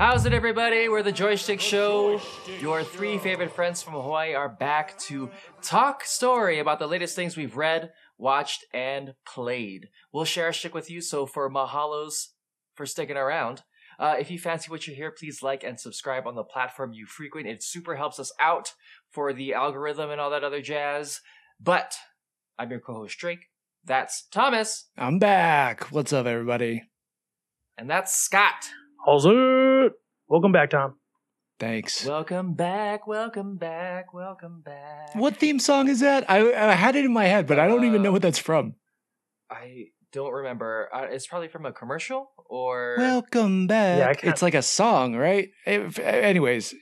[0.00, 0.88] How's it, everybody?
[0.88, 2.20] We're the Joy Schtick Show.
[2.60, 5.30] Your three favorite friends from Hawaii are back to
[5.62, 9.88] talk story about the latest things we've read, watched, and played.
[10.12, 12.28] We'll share a stick with you, so for mahalos
[12.74, 13.62] for sticking around.
[13.98, 17.04] Uh, if you fancy what you hear, please like and subscribe on the platform you
[17.06, 17.46] frequent.
[17.46, 18.72] It super helps us out
[19.10, 21.20] for the algorithm and all that other jazz.
[21.60, 21.94] But
[22.58, 23.49] I'm your co-host Drake.
[23.84, 25.84] That's Thomas, I'm back.
[25.90, 26.82] What's up, everybody?
[27.78, 28.68] and that's Scott.
[29.06, 29.92] How's it?
[30.28, 30.96] Welcome back, Tom.
[31.58, 32.04] Thanks.
[32.04, 35.14] Welcome back, welcome back, welcome back.
[35.14, 36.30] what theme song is that?
[36.30, 38.74] I, I had it in my head, but I don't even know what that's from.
[39.50, 40.88] I don't remember.
[40.94, 44.22] Uh, it's probably from a commercial or Welcome back.
[44.22, 45.48] Yeah, it's like a song, right?
[45.66, 46.74] If- anyways,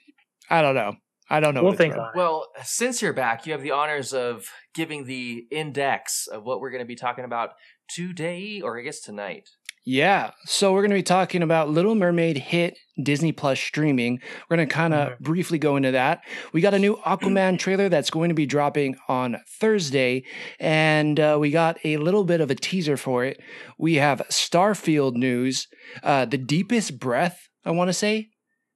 [0.50, 0.94] I don't know.
[1.30, 1.62] I don't know.
[1.62, 2.06] We'll think from.
[2.14, 6.70] Well, since you're back, you have the honors of giving the index of what we're
[6.70, 7.50] going to be talking about
[7.94, 9.48] today, or I guess tonight.
[9.84, 10.32] Yeah.
[10.44, 14.20] So we're going to be talking about Little Mermaid hit Disney Plus streaming.
[14.50, 15.20] We're going to kind of Mhm.
[15.20, 16.20] briefly go into that.
[16.52, 20.24] We got a new Aquaman trailer that's going to be dropping on Thursday,
[20.60, 23.40] and uh, we got a little bit of a teaser for it.
[23.78, 25.66] We have Starfield news,
[26.02, 28.28] uh, The Deepest Breath, I want to say,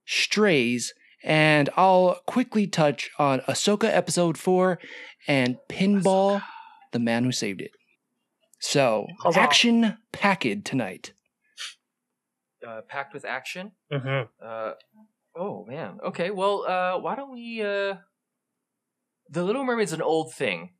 [0.07, 0.93] Strays,
[1.23, 4.79] and I'll quickly touch on Ahsoka Episode 4
[5.27, 6.43] and Pinball,
[6.91, 7.71] The Man Who Saved It.
[8.59, 9.39] So, Huzzah.
[9.39, 11.13] action packed tonight.
[12.65, 13.71] Uh, packed with action.
[13.91, 14.29] Mhm.
[14.41, 14.71] Uh,
[15.35, 15.99] oh man.
[16.05, 16.29] Okay.
[16.31, 17.61] Well, uh, why don't we?
[17.61, 17.95] Uh,
[19.29, 20.73] the Little Mermaid's an old thing,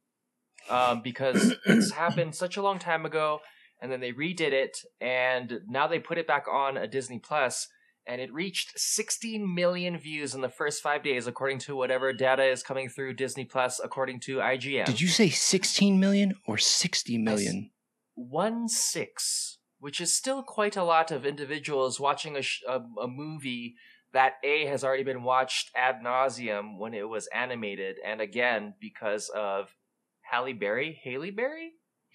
[0.69, 3.39] um, because it's happened such a long time ago,
[3.81, 7.67] and then they redid it, and now they put it back on a Disney Plus,
[8.05, 12.43] and it reached 16 million views in the first five days, according to whatever data
[12.43, 14.85] is coming through Disney Plus, according to IGN.
[14.85, 17.71] Did you say 16 million or 60 million?
[18.15, 23.07] one six, which is still quite a lot of individuals watching a, sh- a, a
[23.07, 23.73] movie
[24.13, 29.29] that A has already been watched ad nauseum when it was animated, and again because
[29.33, 29.75] of
[30.22, 31.72] Halle Berry, Haley Berry,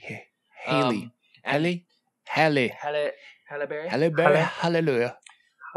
[0.08, 0.20] H-
[0.64, 0.80] Haley.
[0.82, 1.12] Um,
[1.44, 1.86] and- Haley?
[2.28, 2.68] Haley.
[2.80, 3.10] Halle
[3.48, 3.88] Halle Berry.
[3.88, 4.36] Halle Berry.
[4.36, 4.44] Halle.
[4.44, 5.16] Hallelujah.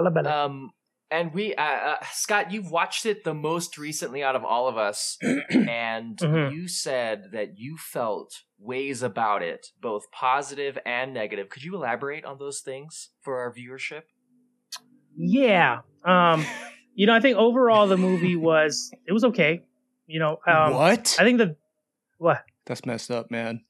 [0.02, 0.32] Halabella.
[0.32, 0.72] Um,
[1.10, 4.78] and we, uh, uh, Scott, you've watched it the most recently out of all of
[4.78, 5.18] us,
[5.50, 6.54] and Mhm.
[6.54, 11.50] you said that you felt ways about it, both positive and negative.
[11.50, 14.04] Could you elaborate on those things for our viewership?
[15.18, 15.80] yeah.
[16.06, 16.46] Um,
[16.96, 19.62] you know, I think overall the movie was it was okay.
[20.08, 21.16] You know, um, what?
[21.20, 21.56] I think the
[22.18, 22.44] what?
[22.66, 23.62] That's messed up, man.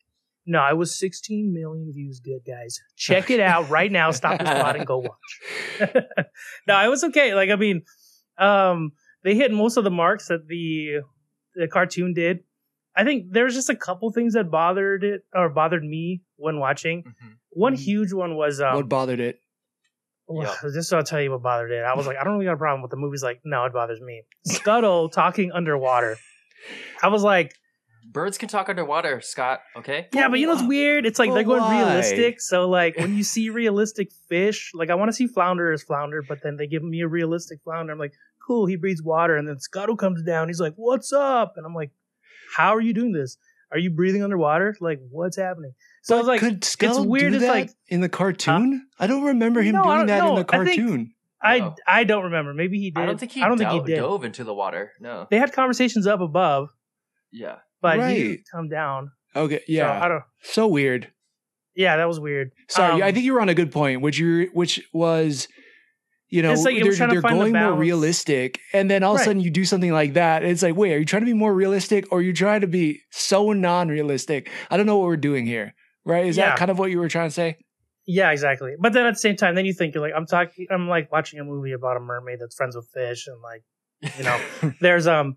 [0.45, 2.19] No, it was 16 million views.
[2.19, 4.11] Good guys, check it out right now.
[4.11, 5.89] Stop this spot and go watch.
[6.67, 7.33] no, it was okay.
[7.35, 7.83] Like I mean,
[8.37, 8.91] um,
[9.23, 11.01] they hit most of the marks that the
[11.55, 12.39] the cartoon did.
[12.95, 17.03] I think there's just a couple things that bothered it or bothered me when watching.
[17.51, 17.79] One Mhm.
[17.79, 19.39] huge one was um, what bothered it?
[20.27, 21.83] Well, This I'll tell you what bothered it.
[21.83, 23.73] I was like, I don't really got a problem with the movie's like, no, it
[23.73, 24.23] bothers me.
[24.45, 26.17] Scuttle talking underwater.
[27.03, 27.53] I was like,
[28.03, 29.61] Birds can talk underwater, Scott.
[29.77, 30.07] Okay.
[30.13, 31.05] yeah, but you know what's weird?
[31.05, 31.77] It's like But they're going why?
[31.79, 32.41] realistic.
[32.41, 36.21] So like when you see realistic fish, like I want to see flounder as flounder,
[36.27, 37.93] but then they give me a realistic flounder.
[37.93, 38.13] I'm like,
[38.45, 40.47] cool, he breathes water, and then Scuttle comes down.
[40.49, 41.53] He's like, what's up?
[41.55, 41.91] And I'm like,
[42.55, 43.37] how are you doing this?
[43.71, 44.75] Are you breathing underwater?
[44.81, 45.71] Like, what's happening?
[46.03, 48.87] So I was like, Could Scuttle weird, do it's that like- in the cartoon?
[48.99, 50.35] I don't remember him No, doing that in know.
[50.43, 51.13] the I think- cartoon.
[51.43, 51.75] I No.
[51.87, 52.53] I don't remember.
[52.53, 53.01] Maybe he did.
[53.01, 53.95] I don't think he, I don't think he did.
[53.97, 54.91] dove into the water.
[54.99, 55.27] No.
[55.31, 56.69] They had conversations up above.
[57.31, 57.57] Yeah.
[57.81, 59.11] But he didn't come down.
[59.35, 60.03] Okay, So, yeah.
[60.03, 60.23] I don't.
[60.43, 61.11] So, weird.
[61.75, 62.51] Yeah, that was weird.
[62.67, 65.47] Sorry, Um, I think you were on a good point, which you which was
[66.29, 69.23] you know, like they're, they're find the going more realistic, and then all of a
[69.23, 70.43] sudden you do something like that.
[70.43, 72.67] It's like, wait, are you trying to be more realistic, or are you trying to
[72.67, 74.49] be so non-realistic?
[74.69, 75.73] I don't know what we're doing here,
[76.05, 76.25] right?
[76.25, 76.49] Is Yeah.
[76.51, 77.57] that kind of what you were trying to say?
[78.07, 78.75] Yeah, exactly.
[78.79, 81.11] But then at the same time, then you think you're like, I'm talking, I'm like
[81.11, 83.63] watching a movie about a mermaid that's friends with fish, and like,
[84.17, 85.35] you know, there's um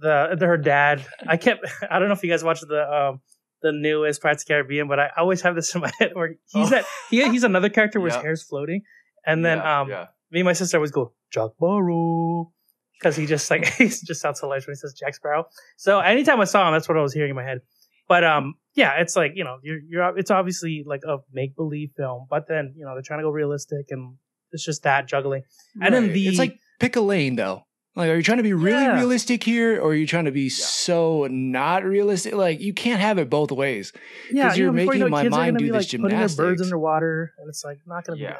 [0.00, 1.04] the, the her dad.
[1.26, 3.20] I kept, I don't know if you guys watched the um
[3.62, 6.66] the newest Pirates of Caribbean, but I always have this in my head where he's
[6.66, 6.66] Oh.
[6.70, 8.16] that he, he's another character where Yeah.
[8.16, 8.82] his hair's floating,
[9.26, 10.06] and then Yeah, um yeah.
[10.30, 12.52] me and my sister always go Jack Sparrow
[12.98, 15.46] because he just like he just sounds hilarious when he says Jack Sparrow.
[15.76, 17.60] So anytime I saw him, that's what I was hearing in my head.
[18.08, 21.90] But um, yeah, it's like you know, you're you're it's obviously like a make believe
[21.96, 24.14] film, but then you know they're trying to go realistic, and
[24.52, 25.42] it's just that juggling.
[25.82, 27.62] And then the it's like pick a lane though.
[27.96, 28.94] Like, are you trying to be really Yeah.
[28.96, 32.34] realistic here, or are you trying to be so not realistic?
[32.34, 33.92] Like, you can't have it both ways.
[34.30, 36.62] yeah, you're before making know my mind do be, this like, putting their birds gymnastics.
[36.66, 38.22] underwater, and it's like not gonna be.
[38.24, 38.36] Yeah.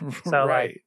[0.00, 0.14] good.
[0.24, 0.80] So, like, right.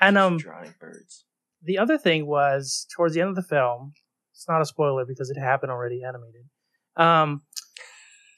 [0.00, 1.24] And um, drowning birds.
[1.62, 3.92] the other thing was towards the end of the film.
[4.34, 6.42] It's not a spoiler because it happened already animated.
[6.96, 7.42] Um,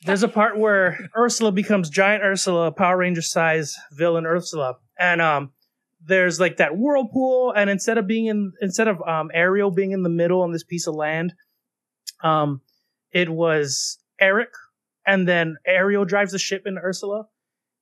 [0.05, 5.53] there's a part where Ursula becomes giant Ursula, Power Ranger size villain Ursula, and um,
[6.07, 10.03] there's like that whirlpool, and instead of being in, instead of um, Ariel being in
[10.03, 11.35] the middle on this piece of land,
[12.23, 12.61] um,
[13.13, 14.51] it was Eric,
[15.07, 17.27] and then Ariel drives the ship into Ursula,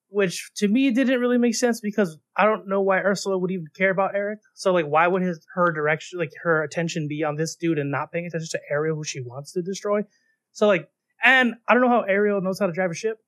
[0.08, 3.68] which to me didn't really make sense because I don't know why Ursula would even
[3.74, 4.40] care about Eric.
[4.54, 7.90] So like, why would his her direction, like her attention, be on this dude and
[7.90, 10.02] not paying attention to Ariel, who she wants to destroy?
[10.52, 10.88] So like,
[11.24, 13.18] and I don't know how Ariel knows how to drive a ship.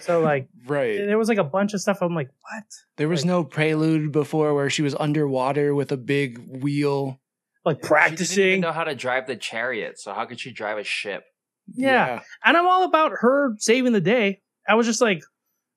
[0.00, 0.96] So like, Right.
[0.98, 2.02] there was like a bunch of stuff.
[2.02, 2.64] I'm like, what?
[2.96, 7.20] There was like- no prelude before where she was underwater with a big wheel.
[7.64, 8.26] Like practicing.
[8.26, 8.48] She didn't practicing.
[8.48, 11.24] even know how to drive the chariot, so how could she drive a ship?
[11.74, 12.20] Yeah.
[12.44, 14.40] and I'm all about her saving the day.
[14.68, 15.22] I was just like,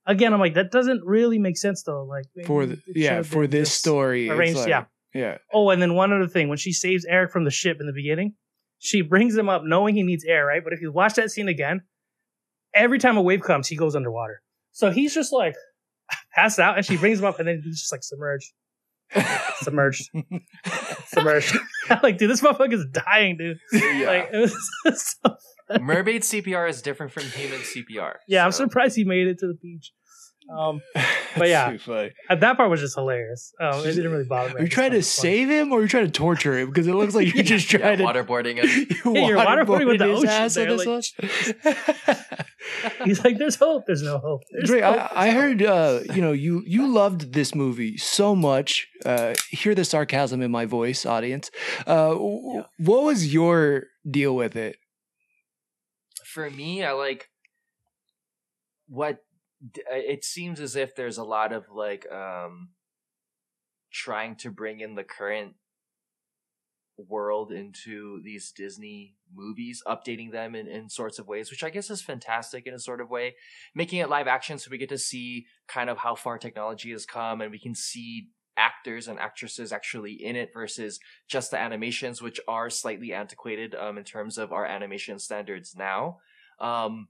[0.05, 2.03] again, I'm like, that doesn't really make sense though.
[2.03, 4.29] Like For the, yeah, for been this story.
[4.29, 4.59] arranged.
[4.59, 4.85] like- yeah.
[5.15, 5.37] Yeah.
[5.51, 7.93] Oh, and then one other thing, when she saves Eric from the ship in the
[7.93, 8.35] beginning,
[8.77, 10.63] she brings him up knowing he needs air, right?
[10.63, 11.81] But if you watch that scene again,
[12.73, 14.41] every time a wave comes, he goes underwater.
[14.71, 15.55] So he's just like
[16.33, 18.51] passed out, and she brings him up, and then he's just like submerged,
[19.61, 20.09] submerged,
[21.07, 21.57] submerged.
[22.03, 23.57] like, dude, this motherfucker is dying, dude.
[23.73, 24.37] Like, it
[24.85, 25.35] was so
[25.79, 28.15] Mermaid CPR is different from human CPR.
[28.27, 29.91] Yeah, I'm surprised he made it to the beach.
[30.57, 31.69] Um, That's yeah.
[31.71, 32.11] too funny.
[32.39, 33.53] that part was just hilarious.
[33.61, 34.55] Um, it didn't really bother me.
[34.55, 35.01] Are you It's trying to funny.
[35.03, 36.69] save him or are you trying to torture him?
[36.69, 38.65] Because it looks like you're just Yeah, trying to waterboarding him.
[39.13, 41.13] you you're waterboarding with the his ocean there, on this
[41.63, 42.45] one?
[43.05, 43.85] He's like, "There's hope.
[43.87, 46.87] There's no hope." There's Drake, hope, I, I there's heard uh, you know you you
[46.87, 48.87] loved this movie so much.
[49.05, 51.51] Uh, hear the sarcasm in my voice, audience.
[51.87, 52.63] Uh, Yeah.
[52.77, 54.77] What was your deal with it?
[56.23, 57.27] for me, I like
[58.87, 59.23] what
[59.65, 62.69] uh, it seems as if there's a lot of like um
[63.91, 65.55] trying to bring in the current
[67.07, 71.89] world into these Disney movies, updating them in, in sorts of ways, which I guess
[71.89, 73.35] is fantastic in a sort of way,
[73.73, 77.05] making it live action so we get to see kind of how far technology has
[77.05, 82.21] come and we can see actors and actresses actually in it versus just the animations,
[82.21, 86.17] which are slightly antiquated um, in terms of our animation standards now.
[86.59, 87.07] Um,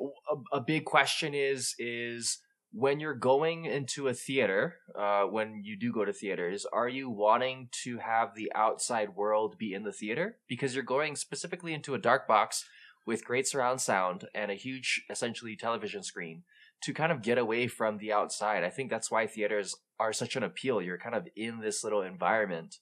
[0.00, 2.38] a, a big question is is
[2.72, 7.08] when you're going into a theater, uh, when you do go to theaters, are you
[7.08, 11.94] wanting to have the outside world be in the theater because you're going specifically into
[11.94, 12.64] a dark box
[13.06, 16.42] with great surround sound and a huge, essentially television screen
[16.82, 18.62] to kind of get away from the outside.
[18.62, 20.82] I think that's why theaters are such an appeal.
[20.82, 22.76] You're kind of in this little environment.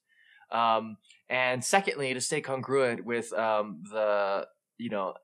[0.51, 0.97] Um,
[1.29, 4.47] and secondly, to stay congruent with um, the
[4.79, 5.15] you know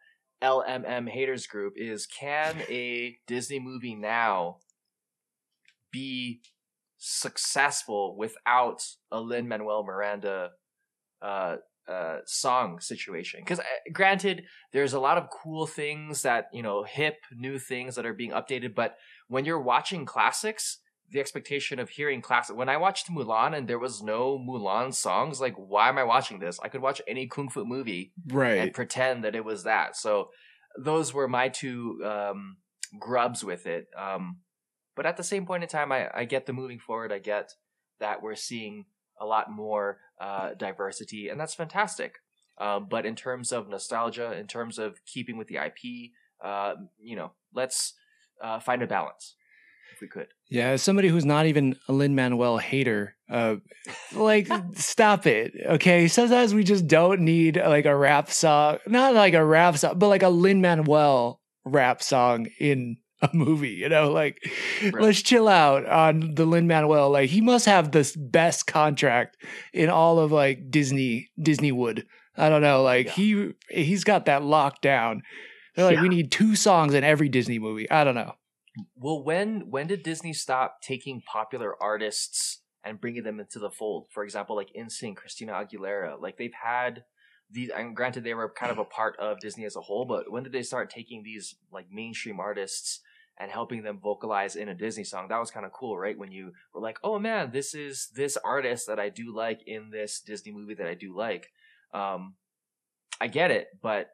[0.43, 4.59] LMM haters group is can a Disney movie now
[5.93, 6.43] be
[6.99, 10.50] successful without a Lin Manuel Miranda
[11.21, 11.56] uh,
[11.89, 13.41] uh, song situation?
[13.44, 13.61] Because
[13.93, 18.15] granted, there's a lot of cool things that you know, hip new things that are
[18.15, 18.97] being updated, but
[19.29, 20.79] when you're watching classics.
[21.12, 22.56] The expectation of hearing classic.
[22.56, 26.38] When I watched Mulan and there was no Mulan songs, like, why am I watching
[26.38, 26.59] this?
[26.62, 28.12] I could watch any kung fu movie
[28.62, 29.97] and pretend that it was that.
[29.97, 30.31] So
[30.76, 32.56] those were my two um,
[32.99, 33.88] grubs with it.
[33.97, 34.38] Um,
[34.97, 37.12] but at the same point in time, I, I get the moving forward.
[37.12, 37.53] I get
[38.00, 38.87] that we're seeing
[39.20, 42.17] a lot more uh, diversity, and that's fantastic.
[42.59, 46.11] Um, but in terms of nostalgia, in terms of keeping with the IP,
[46.43, 47.95] uh, you know, let's
[48.42, 49.35] uh, find a balance
[50.09, 50.28] could.
[50.50, 53.56] Yeah, as somebody who's not even a Lin Manuel hater, uh,
[54.14, 56.09] like stop it, okay?
[56.09, 60.09] Sometimes we just don't need like a rap song, not like a rap song, but
[60.09, 63.71] like a Lin Manuel rap song in a movie.
[63.71, 64.37] You know, like
[64.82, 64.94] Right.
[65.02, 67.11] let's chill out on the Lin Manuel.
[67.11, 69.37] Like he must have the best contract
[69.73, 72.04] in all of like Disney Disneywood.
[72.37, 73.12] I don't know, like Yeah.
[73.12, 75.23] he he's got that locked down.
[75.76, 76.02] They're like, Yeah.
[76.02, 77.90] we need two songs in every Disney movie.
[77.90, 78.35] I don't know.
[78.95, 84.07] Well, when when did Disney stop taking popular artists and bringing them into the fold?
[84.11, 86.21] For example, like NSYNC, Christina Aguilera.
[86.21, 87.05] Like they've had
[87.50, 87.71] these.
[87.71, 90.43] And granted, they were kind of a part of Disney as a whole, but when
[90.43, 93.00] did they start taking these like mainstream artists
[93.38, 95.29] and helping them vocalize in a Disney song?
[95.29, 96.17] That was kind of cool, right?
[96.17, 99.91] When you were like, "Oh man, this is this artist that I do like in
[99.91, 101.52] this Disney movie that I do like."
[101.93, 102.37] Um,
[103.21, 104.09] I get it, but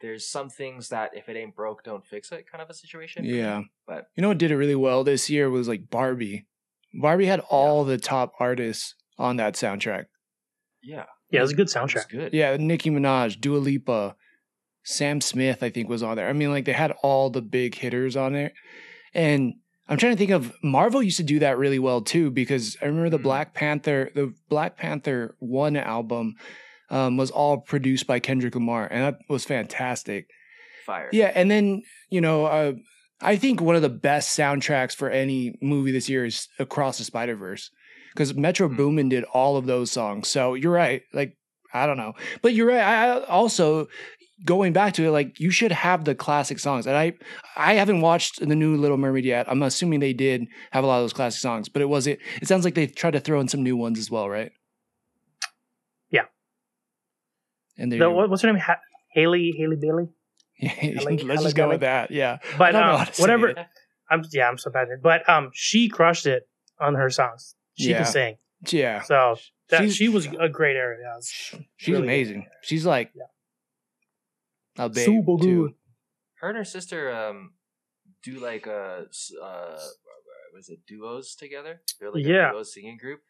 [0.00, 3.24] there's some things that if it ain't broke, don't fix it, kind of a situation.
[3.24, 3.62] Yeah.
[3.86, 6.46] But- you know what did it really well this year was like Barbie.
[7.00, 10.06] Barbie had all the top artists on that soundtrack.
[10.82, 11.04] Yeah.
[11.30, 12.08] Yeah, it was a good It was soundtrack.
[12.10, 12.34] good.
[12.34, 14.16] Yeah, Nicki Minaj, Dua Lipa,
[14.84, 16.28] Sam Smith, I think was on there.
[16.28, 18.52] I mean, like they had all the big hitters on there.
[19.14, 19.54] And
[19.88, 22.86] I'm trying to think of Marvel used to do that really well too, because I
[22.86, 23.22] remember the Mm.
[23.22, 26.34] Black Panther, the Black Panther one album
[26.92, 30.28] um, was all produced by Kendrick Lamar, and that was fantastic.
[30.86, 31.08] fire.
[31.12, 32.72] Yeah, and then you know, uh,
[33.20, 37.04] I think one of the best soundtracks for any movie this year is Across the
[37.04, 37.70] Spider Verse
[38.12, 38.76] because Metro Hmm.
[38.76, 40.28] Boomin did all of those songs.
[40.28, 41.02] So you're right.
[41.12, 41.36] Like
[41.74, 42.80] I don't know, but you're right.
[42.82, 43.88] I I also
[44.44, 46.86] going back to it, like you should have the classic songs.
[46.88, 47.12] And I
[47.56, 49.46] I haven't watched the new Little Mermaid yet.
[49.48, 52.18] I'm assuming they did have a lot of those classic songs, but it was it.
[52.42, 54.50] It sounds like they tried to throw in some new ones as well, right?
[56.10, 56.24] Yeah.
[57.78, 58.60] And there, The, you- what's her name?
[58.60, 58.80] Ha-
[59.12, 60.08] Haley Haley Bailey.
[60.60, 61.74] Halle- let's Halle just go Berry?
[61.74, 62.10] with that.
[62.10, 62.38] Yeah.
[62.58, 63.48] But don't know um, how to say whatever.
[63.48, 63.58] it.
[64.10, 65.02] I'm yeah, I'm so bad at it.
[65.02, 66.48] But um, she crushed it
[66.80, 67.54] on her songs.
[67.78, 68.02] She Yeah.
[68.02, 68.36] can sing,
[68.70, 69.00] Yeah.
[69.02, 69.36] so
[69.70, 70.98] that She's- she was a great area.
[71.02, 72.46] Yeah, She's really amazing.
[72.62, 74.84] She's like Yeah.
[74.84, 75.62] a babe Super too.
[75.68, 75.74] good.
[76.40, 77.52] Her and her sister um
[78.22, 79.02] do like uh
[79.42, 79.78] uh
[80.54, 81.80] was it duos together?
[81.98, 82.50] They're like Yeah.
[82.50, 83.20] a duo singing group.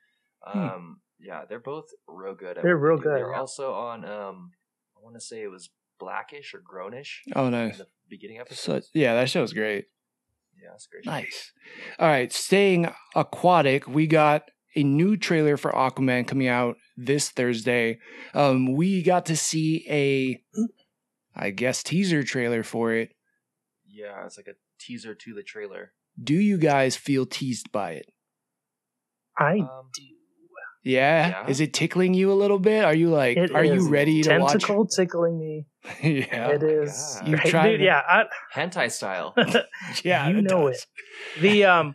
[0.44, 0.94] Hmm.
[1.25, 2.59] Yeah, they're both real good.
[2.59, 3.38] At They're what they real good, They're yeah.
[3.38, 4.50] also on um
[4.97, 7.79] I want to say it was Blackish or Grownish Oh, in nice.
[7.79, 8.83] the beginning So episode.
[8.95, 9.87] yeah, that show show's great.
[10.61, 11.07] yeah, that's great.
[11.07, 11.52] Nice.
[11.99, 17.99] All right, staying aquatic, we got a new trailer for Aquaman coming out this Thursday.
[18.35, 20.43] Um, we got to see a,
[21.37, 23.11] I guess, teaser trailer for it.
[23.87, 25.93] Yeah, it's like a teaser to the trailer.
[26.23, 28.07] Do you guys feel teased by it?
[29.38, 29.91] I Um,
[30.85, 31.29] Yeah?
[31.29, 31.47] Yeah.
[31.49, 32.85] Is it tickling you a little bit?
[32.85, 35.67] Are you like, It are you ready to tentacle tickling me.
[35.85, 35.95] watch?
[36.03, 36.49] yeah.
[36.49, 37.17] it my is.
[37.21, 37.29] God.
[37.29, 37.85] You Right, tried dude, it?
[37.85, 38.01] yeah.
[38.07, 38.25] I,
[38.55, 39.35] hentai style.
[40.05, 40.29] yeah.
[40.29, 40.87] you know does.
[41.41, 41.95] the um,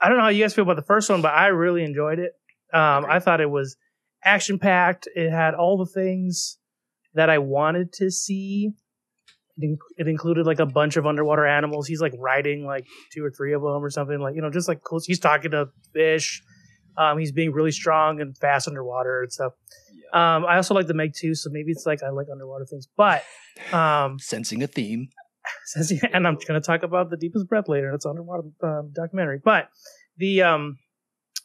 [0.00, 2.18] I don't know how you guys feel about the first one, but I really enjoyed
[2.18, 2.32] it.
[2.72, 3.76] Um, I thought it was
[4.22, 5.08] action packed.
[5.14, 6.58] It had all the things
[7.14, 8.70] that I wanted to see.
[9.56, 11.86] It, inc- it included like a bunch of underwater animals.
[11.88, 14.20] He's like riding like two or three of them or something.
[14.20, 15.00] Like you know, just like cool.
[15.04, 16.42] He's talking to fish.
[16.96, 19.52] Um, he's being really strong and fast underwater and stuff.
[19.92, 20.36] Yeah.
[20.36, 22.88] Um, I also like the Meg too, so maybe it's like I like underwater things.
[22.96, 23.22] But
[23.72, 25.08] um, Sensing a theme.
[25.66, 27.92] says, and I'm going to talk about the deepest breath later.
[27.92, 29.68] It's underwater um, documentary, but
[30.16, 30.78] the um,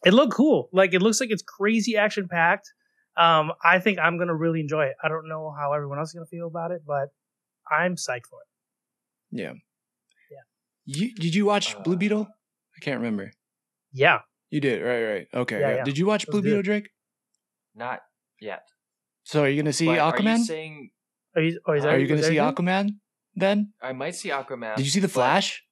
[0.05, 0.69] it looked cool.
[0.73, 2.71] Like it looks like it's crazy action packed.
[3.15, 4.95] Um, I think I'm going to really enjoy it.
[5.03, 7.09] I don't know how everyone else is going to feel about it, but
[7.69, 8.47] I'm psyched for it.
[9.31, 9.53] Yeah.
[10.31, 10.43] Yeah.
[10.85, 12.27] You did you watch Blue Uh, Beetle?
[12.75, 13.31] I can't remember.
[13.91, 14.19] Yeah,
[14.53, 15.27] You did, right, right.
[15.33, 15.59] Okay.
[15.59, 15.75] Yeah, yeah.
[15.77, 15.83] yeah.
[15.83, 16.61] Did you watch Blue Beetle.
[16.61, 16.89] Drake?
[17.73, 18.01] Not
[18.39, 18.61] yet.
[19.23, 20.37] So are you gonna see But Are Aquaman?
[20.37, 20.91] you saying
[21.35, 21.59] are you?
[21.65, 22.65] Or is Are that, Are you gonna see everything?
[22.67, 22.89] Aquaman
[23.35, 23.73] then?
[23.81, 24.75] I might see Aquaman?
[24.75, 25.63] Did you see the Flash?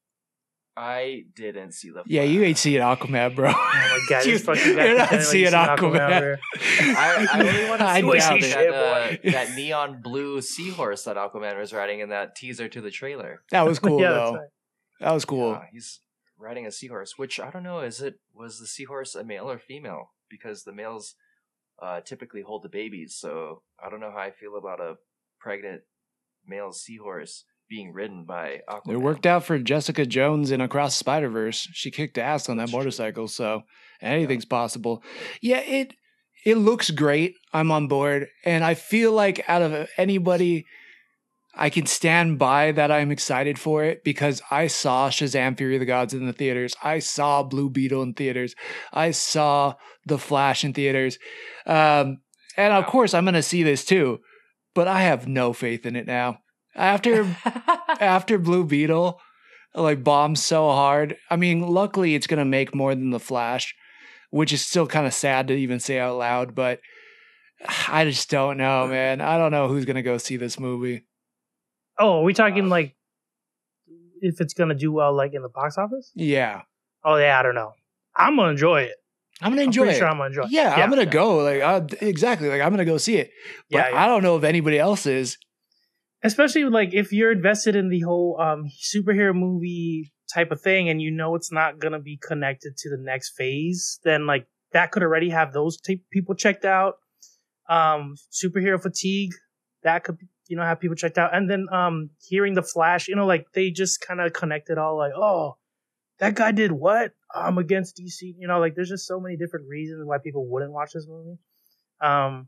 [0.75, 2.01] I didn't see the.
[2.01, 2.05] Flash.
[2.07, 3.49] Yeah, you ain't seeing Aquaman, bro.
[3.49, 6.17] Oh my god, You- this fucking guy you're not seeing he's Aquaman.
[6.17, 6.39] over.
[6.57, 11.17] I, I only want to I see that, that, uh, that neon blue seahorse that
[11.17, 13.43] Aquaman was riding in that teaser to the trailer.
[13.51, 14.23] That was cool yeah, though.
[14.23, 14.49] that's right.
[15.01, 15.51] That was cool.
[15.51, 15.99] Yeah, he's
[16.41, 17.79] riding a seahorse, which I don't know.
[17.79, 20.11] Is it was the seahorse a male or female?
[20.29, 21.15] Because the males
[21.81, 24.95] uh, typically hold the babies, so I don't know how I feel about a
[25.39, 25.81] pregnant
[26.45, 28.93] male seahorse being ridden by Aquaman.
[28.93, 31.69] It worked out for Jessica Jones in Across Spider Verse.
[31.73, 33.63] She kicked ass on that That's motorcycle, so
[34.01, 35.03] anything's possible.
[35.41, 35.93] Yeah, it
[36.45, 37.35] it looks great.
[37.53, 40.65] I'm on board, and I feel like out of anybody,
[41.53, 45.79] I can stand by that I'm excited for it because I saw Shazam: Fury of
[45.79, 46.75] the Gods in the theaters.
[46.83, 48.55] I saw Blue Beetle in theaters.
[48.93, 51.19] I saw The Flash in theaters,
[51.65, 52.19] um,
[52.57, 54.19] and of course I'm going to see this too.
[54.73, 56.39] But I have no faith in it now.
[56.75, 57.35] After
[57.99, 59.19] after Blue Beetle
[59.73, 61.17] like bombed so hard.
[61.29, 63.75] I mean, luckily it's gonna make more than the Flash,
[64.29, 66.79] which is still kind of sad to even say out loud, but
[67.87, 69.21] I just don't know, man.
[69.21, 71.05] I don't know who's gonna go see this movie.
[71.99, 72.95] Oh, are we talking Uh, like
[74.21, 76.11] if it's gonna do well, like in the box office?
[76.15, 76.61] Yeah.
[77.03, 77.73] Oh yeah, I don't know.
[78.15, 78.95] I'm gonna enjoy it.
[79.41, 79.99] I'm gonna I'm enjoy pretty it.
[79.99, 80.43] sure I'm gonna enjoy.
[80.43, 80.51] it.
[80.51, 81.09] yeah, I'm gonna yeah.
[81.09, 81.37] go.
[81.37, 83.31] Like uh, exactly, like I'm gonna go see it.
[83.71, 84.03] But Yeah, yeah.
[84.03, 85.37] I don't know if anybody else is.
[86.23, 91.01] especially like if you're invested in the whole um superhero movie type of thing and
[91.01, 94.91] you know it's not going to be connected to the next phase then like that
[94.91, 96.93] could already have those type people checked out
[97.69, 99.31] um superhero fatigue
[99.83, 100.17] that could
[100.51, 103.45] you know have people checked out and then um hearing the flash you know like
[103.53, 105.55] they just kind of connected all like oh
[106.19, 109.65] that guy did what i'm against dc you know like there's just so many different
[109.69, 111.37] reasons why people wouldn't watch this movie
[112.01, 112.47] um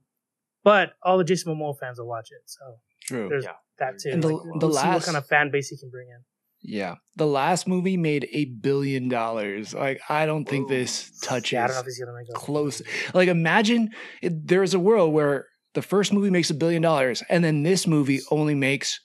[0.64, 2.62] but all the jason momoa fans will watch it so
[3.06, 3.28] True.
[3.30, 3.52] there's Yeah.
[3.80, 4.10] that too.
[4.12, 6.08] And the- Like, the we'll see what last- kind of fan base he can bring
[6.10, 6.22] in.
[6.66, 6.96] Yeah.
[7.18, 9.74] The last movie made a billion dollars.
[9.74, 10.76] Like I don't think Whoa.
[10.78, 12.82] this touches Yeah, I don't know if he's gonna make close.
[13.14, 13.90] Like imagine
[14.22, 17.88] it, there's a world where the first movie makes a billion dollars and then this
[17.88, 19.00] movie only makes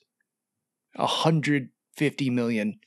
[0.97, 2.81] a hundred fifty million.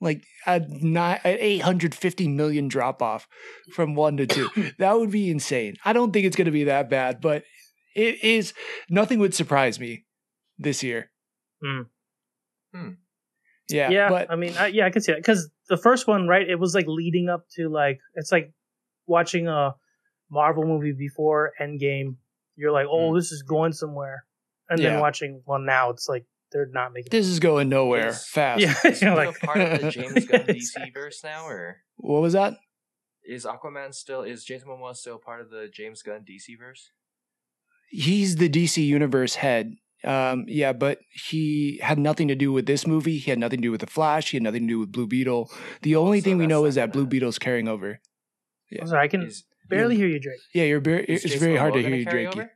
[0.00, 3.28] Like a nine, an eight hundred fifty million drop off
[3.74, 4.48] from one to two.
[4.78, 5.76] that would be insane.
[5.84, 7.44] I don't think it's going to be that bad, but
[7.94, 8.54] it is.
[8.88, 10.06] Nothing would surprise me
[10.58, 11.10] this year.
[11.62, 11.82] Hmm.
[12.74, 12.90] Hmm.
[13.68, 16.26] Yeah, yeah, but I mean, I, yeah, I can see that because the first one,
[16.26, 16.48] right?
[16.48, 18.52] It was like leading up to like it's like
[19.06, 19.74] watching a
[20.30, 22.16] Marvel movie before Endgame.
[22.60, 23.16] You're like, oh, Mm.
[23.18, 24.24] this is going somewhere,
[24.68, 24.90] and Yeah.
[24.90, 27.10] then watching one now, it's like they're not making.
[27.10, 28.60] this is going nowhere Is- fast.
[28.60, 32.20] yeah, Is he you're like part of the James Gunn DC verse now, or What
[32.22, 32.54] was that?
[33.24, 36.90] is Aquaman still is Jason Momoa still part of the James Gunn DC verse?
[37.90, 39.74] He's the DC Universe head.
[40.02, 40.98] Um, yeah, but
[41.28, 43.18] he had nothing to do with this movie.
[43.18, 44.30] He had nothing to do with the Flash.
[44.30, 45.50] He had nothing to do with Blue Beetle.
[45.82, 48.00] The only so thing we know is that gonna- Blue Beetle's carrying over.
[48.80, 50.38] I'm sorry, I can Is, barely hear you, Drake.
[50.54, 50.80] Yeah, you're.
[50.80, 52.36] Very, it's Jason very hard Momoa to gonna hear you, carry Drake.
[52.36, 52.50] over?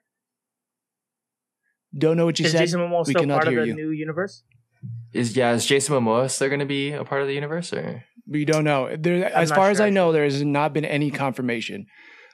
[1.96, 2.58] Don't know what you Is said.
[2.58, 3.74] Jason Momoa we still cannot part of hear the you.
[3.74, 4.42] new universe?
[5.12, 8.04] Is yeah, is Jason Momoa still going to be a part of the universe or?
[8.26, 8.94] We don't know.
[8.96, 11.86] There, as not far as sure, I know, there has not been any confirmation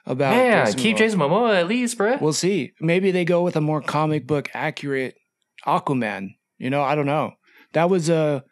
[0.05, 0.35] about.
[0.35, 0.99] Yeah, Jason keep Momoa.
[0.99, 2.17] Jason Momoa at least, bro.
[2.19, 2.71] We'll see.
[2.81, 5.15] Maybe they go with a more comic book accurate
[5.65, 6.29] Aquaman.
[6.57, 7.33] You know, I don't know.
[7.73, 8.43] That was a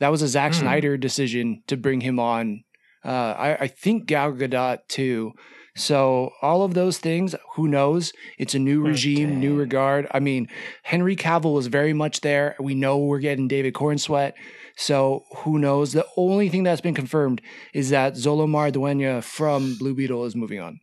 [0.00, 0.60] that was a Zack Hmm.
[0.60, 2.62] Snyder decision to bring him on.
[3.04, 5.32] Uh, I, I think Gal Gadot too.
[5.74, 8.12] So all of those things, who knows?
[8.38, 10.06] It's a new Hmm, regime, new regard.
[10.12, 10.48] I mean,
[10.82, 12.56] Henry Cavill was very much there.
[12.60, 14.32] We know we're getting David Corenswet.
[14.76, 15.92] So who knows?
[15.92, 17.40] The only thing that's been confirmed
[17.72, 20.80] is that Xolo Maridueña from Blue Beetle is moving on.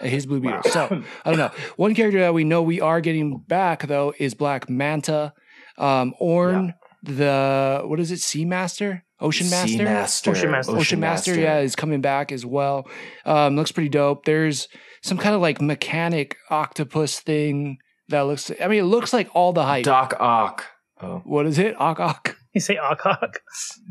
[0.00, 0.62] Uh, His Blue Beetle.
[0.64, 1.50] So I don't know.
[1.76, 5.32] One character that we know we are getting back though is Black Manta.
[5.78, 8.20] Um, Orm, the what is it?
[8.20, 10.30] Sea Master, Ocean Master, Master.
[10.30, 10.76] Ocean Master.
[10.76, 12.86] Ocean, Master, yeah, is coming back as well.
[13.24, 14.24] Um, looks pretty dope.
[14.26, 14.68] There's
[15.02, 18.50] some kind of like mechanic octopus thing that looks.
[18.60, 19.84] I mean, it looks like all the hype.
[19.84, 20.66] Doc Ock.
[21.00, 21.78] Oh, what is it?
[21.80, 22.36] Ock Ock.
[22.56, 23.34] You say Awkok?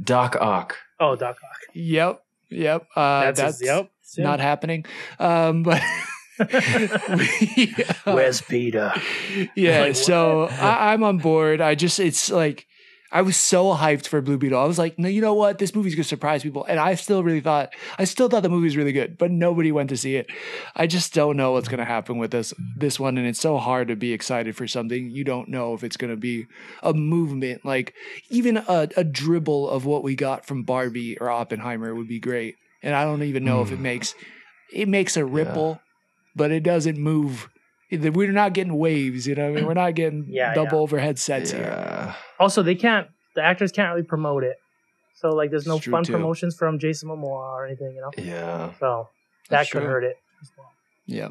[0.04, 0.76] Doc Ock.
[1.00, 1.76] Oh, Doc Ock.
[1.76, 2.88] Yep, yep.
[2.96, 3.92] Uh, that's That's, his, yep.
[4.18, 4.86] not happening.
[5.20, 5.84] Um, but
[6.40, 8.92] we, uh, Where's Peter?
[9.56, 10.46] yeah Like, so?
[10.48, 12.68] I, i'm on board i just it's like
[13.20, 14.60] i was so hyped for blue beetle.
[14.60, 15.58] I was like no you know what?
[15.58, 16.66] This movie's gonna surprise people.
[16.66, 19.72] And i still really thought i still thought the movie was really good but nobody
[19.72, 20.28] went to see it.
[20.76, 23.88] I just don't know what's gonna happen with this this one and it's so hard
[23.88, 25.10] to be excited for something.
[25.10, 26.46] You don't know if it's gonna be
[26.84, 27.66] a movement.
[27.66, 27.94] Like
[28.30, 32.56] even a, a dribble of what we got from barbie or oppenheimer would be great.
[32.84, 33.90] And i don't even know if it Mm.
[33.92, 34.14] makes
[34.74, 35.80] it makes a ripple
[36.36, 37.48] but it doesn't move
[37.92, 39.48] we're not getting waves, you know.
[39.48, 40.84] I mean, we're not getting Yeah, double yeah.
[40.84, 42.16] overhead sets here.
[42.40, 43.08] Also, they can't.
[43.36, 44.56] The actors can't really promote it.
[45.16, 46.14] So like, there's no fun too.
[46.14, 48.12] promotions from Jason Momoa or anything, you know.
[48.18, 48.72] Yeah.
[48.80, 49.10] So
[49.50, 49.88] that That's could true.
[49.88, 50.16] hurt it.
[50.42, 50.72] As well.
[51.06, 51.30] Yeah.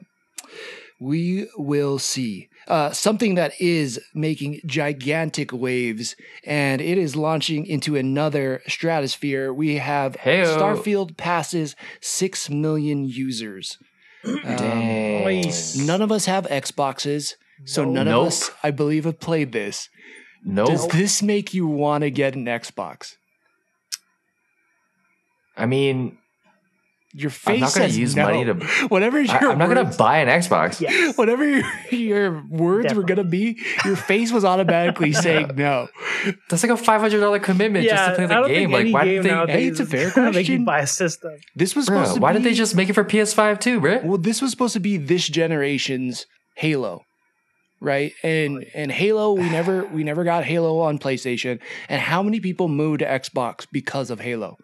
[1.01, 2.49] We will see.
[2.69, 9.53] Uh, something that is making gigantic waves, and it is launching into another stratosphere.
[9.53, 10.47] We have Heyo.
[10.57, 13.79] Starfield passes 6 million users.
[14.27, 15.77] Um, Nice.
[15.77, 17.35] none of us have Xboxes,
[17.65, 17.91] so No.
[17.93, 18.23] none Nope.
[18.23, 19.89] of us, I believe, have played this.
[20.45, 20.69] Nope.
[20.69, 23.17] Does this make you want to get an Xbox?
[25.57, 26.19] I mean,
[27.17, 28.25] Your face I'm not going to use no.
[28.25, 28.55] money to.
[28.89, 30.81] Whatever I, your I'm not going to buy an Xbox.
[30.85, 31.17] Yes.
[31.17, 35.89] whatever your, your words were gonna be, your face was automatically saying no.
[36.51, 38.71] That's like a five hundred dollar commitment just to play the game.
[38.73, 39.29] Like, why game did they?
[39.31, 40.65] nowadays Hey, it's a is fair gonna question.
[40.65, 41.33] buy a system.
[41.55, 43.81] This was Bro, supposed to why be, did they just make it for PS5 too,
[43.81, 44.01] bro?
[44.03, 47.05] Well, this was supposed to be this generation's Halo,
[47.81, 48.13] right?
[48.23, 51.61] And and Halo, we never we never got Halo on PlayStation.
[51.89, 54.57] And how many people moved to Xbox because of Halo?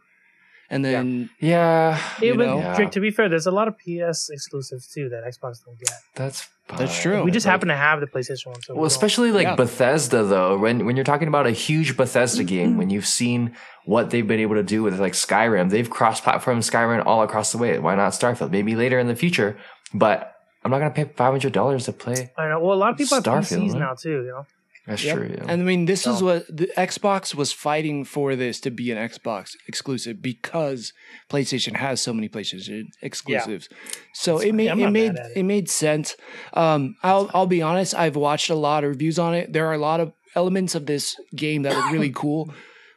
[0.72, 2.58] And then Yeah, You Even know?
[2.58, 2.88] Yeah.
[2.88, 5.90] to be fair, there's a lot of PS exclusives too that Xbox don't get.
[6.14, 7.02] that's That's fine.
[7.02, 7.24] true.
[7.24, 8.62] We just Like, happen to have the PlayStation one.
[8.62, 8.86] So Well, don't.
[8.86, 9.56] especially like Yeah.
[9.56, 14.10] Bethesda though, when when you're talking about a huge Bethesda game, when you've seen what
[14.10, 17.78] they've been able to do with like Skyrim, they've cross-platform Skyrim all across the way.
[17.80, 18.50] Why not Starfield?
[18.52, 19.56] Maybe later in the future,
[19.92, 20.32] but
[20.64, 22.30] I'm not gonna pay five hundred dollars to play.
[22.38, 22.60] I know.
[22.60, 23.78] Well, a lot of people have Starfield, PCs huh?
[23.78, 24.22] now too.
[24.22, 24.46] You know.
[24.90, 25.16] That's Yep.
[25.16, 25.30] true.
[25.36, 25.44] Yeah.
[25.48, 28.98] And I mean, this is what the Xbox was fighting for this to be an
[28.98, 30.92] Xbox exclusive because
[31.30, 33.68] PlayStation has so many PlayStation exclusives.
[34.14, 35.36] So it made Yeah, I'm it not made mad at it.
[35.38, 36.16] it made sense.
[36.54, 37.94] Um, I'll I'll be honest.
[37.94, 39.52] I've watched a lot of reviews on it.
[39.52, 42.52] There are a lot of elements of this game that are really cool,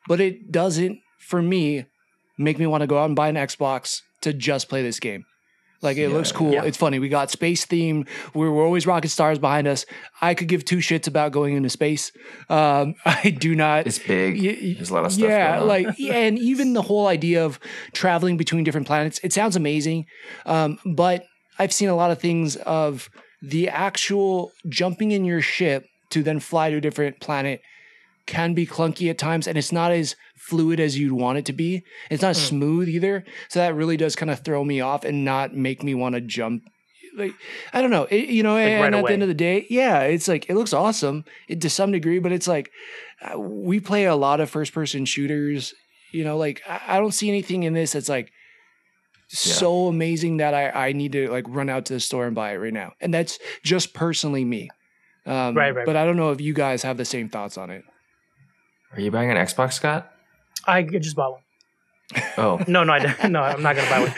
[0.08, 1.86] but it doesn't, for me,
[2.38, 5.26] make me want to go out and buy an Xbox to just play this game.
[5.84, 6.16] Like it Yeah.
[6.16, 6.54] looks cool.
[6.54, 6.64] Yeah.
[6.64, 6.98] It's funny.
[7.00, 8.06] We got space theme.
[8.34, 9.86] We're, we're always rocket stars behind us.
[10.22, 12.12] I could give two shits about going into space.
[12.50, 13.86] Um, I do not.
[13.86, 14.42] It's big.
[14.42, 15.28] Y- There's a lot of stuff.
[15.30, 17.60] yeah, like and even the whole idea of
[17.92, 19.20] traveling between different planets.
[19.24, 20.06] It sounds amazing,
[20.46, 21.26] um, but
[21.60, 23.10] I've seen a lot of things of
[23.42, 27.60] the actual jumping in your ship to then fly to a different planet
[28.26, 31.54] can be clunky at times, and it's not as fluid as you'd want it to
[31.54, 31.84] be.
[32.10, 32.48] It's not Mm.
[32.50, 35.94] smooth either, so that really does kind of throw me off and not make me
[35.94, 36.64] want to jump
[37.16, 37.34] like
[37.74, 39.10] I don't know, it, you know, Like, and right at away.
[39.10, 42.20] the end of the day, yeah, it's like it looks awesome it, to some degree,
[42.20, 42.72] but it's like
[43.22, 45.74] uh, we play a lot of first person shooters.
[46.12, 48.32] You know, like I, I don't see anything in this that's like
[49.28, 52.54] so amazing that I I need to like run out to the store and buy
[52.54, 54.70] it right now, and that's just personally me.
[55.26, 57.70] Um, Right, right, But I don't know if you guys have the same thoughts on
[57.70, 57.84] it.
[58.94, 60.12] Are you buying an Xbox, Scott?
[60.66, 61.42] I just bought one.
[62.38, 63.28] Oh, No, no, I.
[63.28, 64.14] No, I'm not gonna buy one.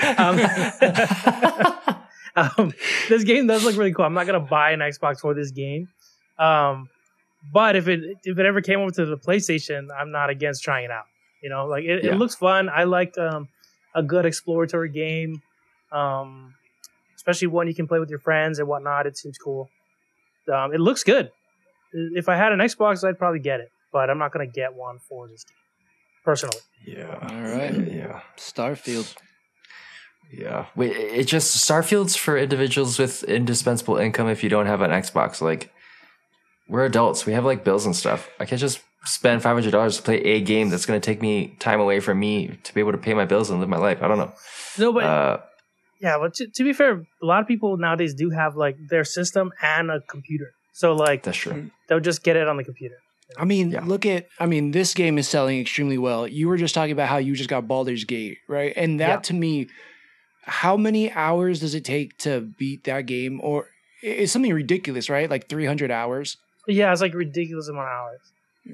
[2.35, 2.73] Um, um,
[3.09, 4.05] this game does look really cool.
[4.05, 5.87] I'm not gonna buy an Xbox for this game.
[6.37, 6.89] Um,
[7.53, 10.85] but if it if it ever came over to the PlayStation, I'm not against trying
[10.85, 11.05] it out.
[11.41, 12.11] You know, like it, Yeah.
[12.13, 12.69] it looks fun.
[12.69, 13.47] I liked um,
[13.93, 15.41] a good exploratory game,
[15.91, 16.53] um,
[17.15, 19.05] especially one you can play with your friends and whatnot.
[19.05, 19.69] It seems cool.
[20.53, 21.31] Um, it looks good.
[21.93, 24.97] If I had an Xbox, I'd probably get it, but I'm not gonna get one
[24.99, 25.55] for this game
[26.25, 26.61] personally.
[26.85, 27.17] yeah.
[27.29, 27.73] All right.
[28.01, 28.19] Yeah.
[28.37, 29.15] Starfield.
[30.31, 30.65] Yeah.
[30.75, 35.39] Wait, it just Starfield's for individuals with indispensable income if you don't have an Xbox.
[35.39, 35.71] Like,
[36.67, 37.25] we're adults.
[37.25, 38.29] We have like bills and stuff.
[38.39, 41.21] I can't just spend five hundred dollars to play a game that's going to take
[41.21, 43.77] me time away from me to be able to pay my bills and live my
[43.77, 43.99] life.
[44.03, 44.33] I don't know.
[44.77, 45.37] No, but Uh,
[46.01, 49.05] Yeah, but to, to be fair, a lot of people nowadays do have like their
[49.05, 50.49] system and a computer.
[50.73, 51.69] So like that's true.
[51.87, 52.97] they'll just get it on the computer.
[53.37, 53.83] I mean, Yeah.
[53.85, 54.27] look at.
[54.39, 56.27] I mean, this game is selling extremely well.
[56.27, 58.73] You were just talking about how you just got Baldur's Gate, right?
[58.75, 59.19] And that Yeah.
[59.21, 59.67] to me,
[60.43, 63.39] how many hours does it take to beat that game?
[63.41, 63.69] Or
[64.03, 65.29] it's something ridiculous, right?
[65.29, 68.19] Like three hundred hours, yeah, it's like ridiculous amount of hours.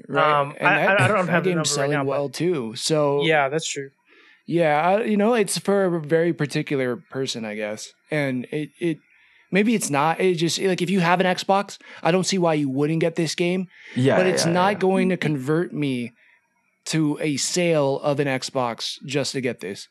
[0.08, 0.40] right?
[0.40, 2.74] Um, I- I don't have the number right selling now, but- well too.
[2.76, 3.90] So Yeah, that's true.
[4.46, 7.92] Yeah, I- you know, it's for a very particular person, I guess.
[8.10, 8.98] And it, it
[9.52, 10.20] maybe it's not.
[10.20, 13.14] It just like if you have an Xbox, I don't see why you wouldn't get
[13.14, 13.68] this game.
[13.94, 14.78] Yeah, but it's yeah, not yeah.
[14.78, 16.12] going to convert me
[16.86, 19.88] to a sale of an Xbox just to get this.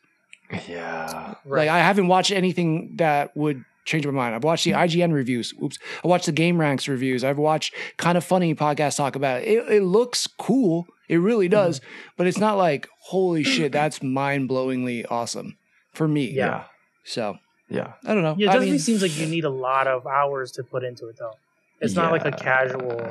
[0.68, 1.34] Yeah.
[1.46, 4.34] Like I haven't watched anything that would change my mind.
[4.34, 5.54] I've watched the IGN reviews.
[5.62, 5.78] Oops.
[6.04, 7.24] I watched the GameRanx reviews.
[7.24, 9.48] I've watched kind of funny podcasts talk about it.
[9.48, 10.86] It, it looks cool.
[11.08, 11.52] It really mm-hmm.
[11.52, 11.80] does.
[12.16, 15.56] But it's not like, holy shit, that's mind blowingly awesome
[15.92, 16.30] for me.
[16.30, 16.64] Yeah.
[17.04, 17.38] So
[17.72, 17.92] Yeah.
[18.04, 18.34] I don't know.
[18.38, 20.84] Yeah, it I definitely mean, seems like you need a lot of hours to put
[20.84, 21.34] into it though.
[21.80, 23.10] It's not like a casual.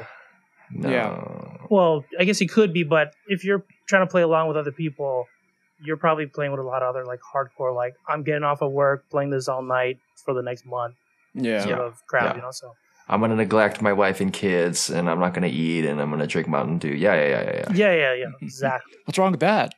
[0.73, 0.89] No.
[0.89, 1.67] Yeah.
[1.69, 4.71] Well, I guess it could be, but if you're trying to play along with other
[4.71, 5.27] people,
[5.83, 7.75] you're probably playing with a lot of other like hardcore.
[7.75, 10.95] Like I'm getting off of work, playing this all night for the next month,
[11.33, 11.63] yeah.
[11.63, 12.25] sort of crowd.
[12.25, 12.35] Yeah.
[12.35, 12.73] You know, so
[13.09, 16.27] I'm gonna neglect my wife and kids, and I'm not gonna eat, and I'm gonna
[16.27, 16.89] drink Mountain Dew.
[16.89, 17.53] Yeah, yeah, yeah, yeah.
[17.53, 17.73] yeah.
[17.73, 18.93] yeah, yeah, yeah, exactly.
[19.05, 19.73] What's wrong with that?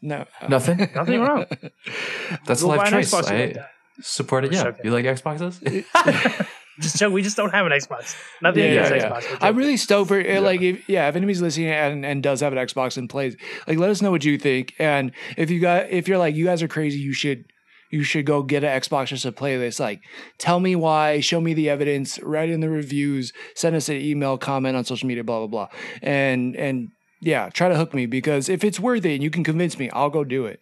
[0.00, 0.26] No.
[0.48, 0.88] Nothing.
[0.94, 1.46] Nothing wrong.
[2.46, 3.12] That's a life choice.
[3.12, 3.70] Xbox if you I like that.
[4.00, 4.52] Support it.
[4.52, 4.68] Yeah.
[4.68, 4.82] Okay.
[4.84, 5.84] You like Xboxes?
[6.80, 8.16] Just joke, we just don't have an Xbox.
[8.40, 9.30] Nothing Yeah, against yeah, Xbox.
[9.30, 12.52] We're I'm really stoked for like if yeah if anybody's listening and, and does have
[12.52, 15.90] an Xbox and plays like let us know what you think and if you got
[15.90, 17.44] if you're like you guys are crazy you should
[17.90, 20.00] you should go get an Xbox just to play this like
[20.38, 24.38] tell me why show me the evidence write in the reviews send us an email
[24.38, 25.68] comment on social media blah blah blah
[26.00, 29.42] and and yeah try to hook me because if it's worth it and you can
[29.42, 30.60] convince me I'll go do it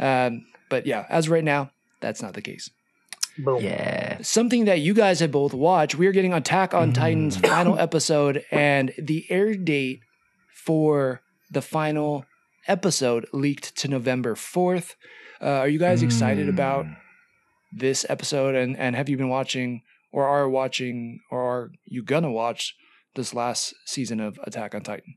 [0.00, 2.70] um but yeah as of right now that's not the case
[3.38, 3.62] Boom.
[3.62, 4.18] yeah.
[4.22, 5.94] something that you guys have both watched.
[5.94, 10.00] We're getting Attack on Titan's final episode, and the air date
[10.52, 12.24] for the final
[12.66, 14.94] episode leaked to November 4th.
[15.40, 16.96] Uh, are you guys excited about Mm.
[17.72, 18.54] this episode?
[18.54, 19.82] And, and have you been watching,
[20.12, 22.74] or are watching, or are you gonna watch
[23.14, 25.14] this last season of Attack on Titan?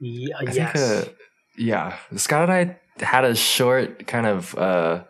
[0.00, 0.54] Yeah, I yes.
[0.54, 1.12] think, uh,
[1.58, 1.96] yeah.
[2.16, 2.52] Scott and
[3.00, 5.04] I had a short kind of uh,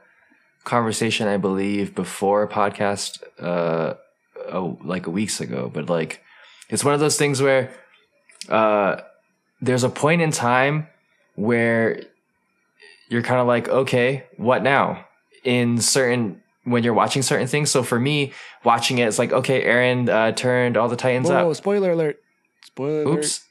[0.65, 3.95] conversation, I believe, before a podcast, uh,
[4.51, 5.71] oh, like weeks ago.
[5.73, 6.23] But like,
[6.69, 7.71] it's one of those things where
[8.49, 9.01] uh,
[9.61, 10.89] there's a point in time
[11.37, 12.03] where
[13.09, 15.07] you're kind of like, okay, what now?
[15.45, 17.71] In certain when you're watching certain things.
[17.71, 18.33] So for me,
[18.65, 21.57] watching it, it's like, okay, Eren uh, turned all the Titans Whoa, up.
[21.57, 22.21] spoiler alert!
[22.65, 23.19] Spoiler alert!
[23.19, 23.45] Oops.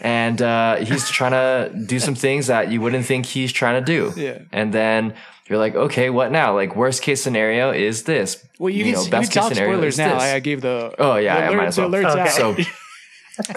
[0.00, 3.86] And uh, he's trying to do some things that you wouldn't think he's trying to
[3.86, 4.12] do.
[4.20, 4.40] Yeah.
[4.50, 5.14] And then
[5.52, 6.54] you're like, okay, what now?
[6.54, 8.44] Like, worst case scenario is this.
[8.58, 10.14] Well, you, can, know, you best can case talk scenario spoilers is now.
[10.14, 10.22] this.
[10.22, 11.94] I, I gave the Oh, yeah, the I might as well.
[11.94, 12.28] Okay.
[12.28, 12.56] So,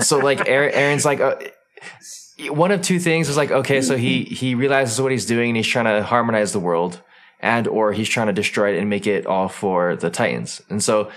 [0.01, 1.35] so like, Eren's like, uh,
[2.49, 5.57] one of two things is like, okay, so he he realizes what he's doing and
[5.57, 7.01] he's trying to harmonize the world,
[7.39, 10.61] and or he's trying to destroy it and make it all for the Titans.
[10.69, 11.09] And so,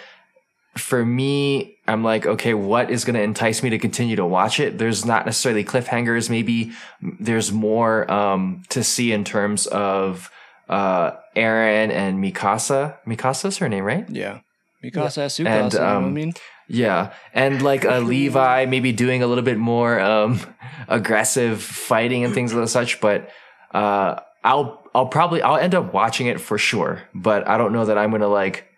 [0.76, 4.60] for me, I'm like, okay, what is going to entice me to continue to watch
[4.60, 4.78] it?
[4.78, 6.30] There's not necessarily cliffhangers.
[6.30, 10.30] Maybe there's more um, to see in terms of
[10.68, 12.96] uh, Eren and Mikasa.
[13.06, 14.08] Mikasa's her name, right?
[14.08, 14.40] Yeah.
[14.84, 16.32] Mikasa Sukasa, And, you know what I um, mean?
[16.68, 20.38] Yeah, and like uh, Levi maybe doing a little bit more um,
[20.88, 23.00] aggressive fighting and things of the such.
[23.00, 23.30] But
[23.72, 27.86] uh, I'll I'll probably I'll end up watching it for sure, but I don't know
[27.86, 28.68] that I'm gonna like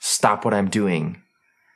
[0.00, 1.20] stop what I'm doing,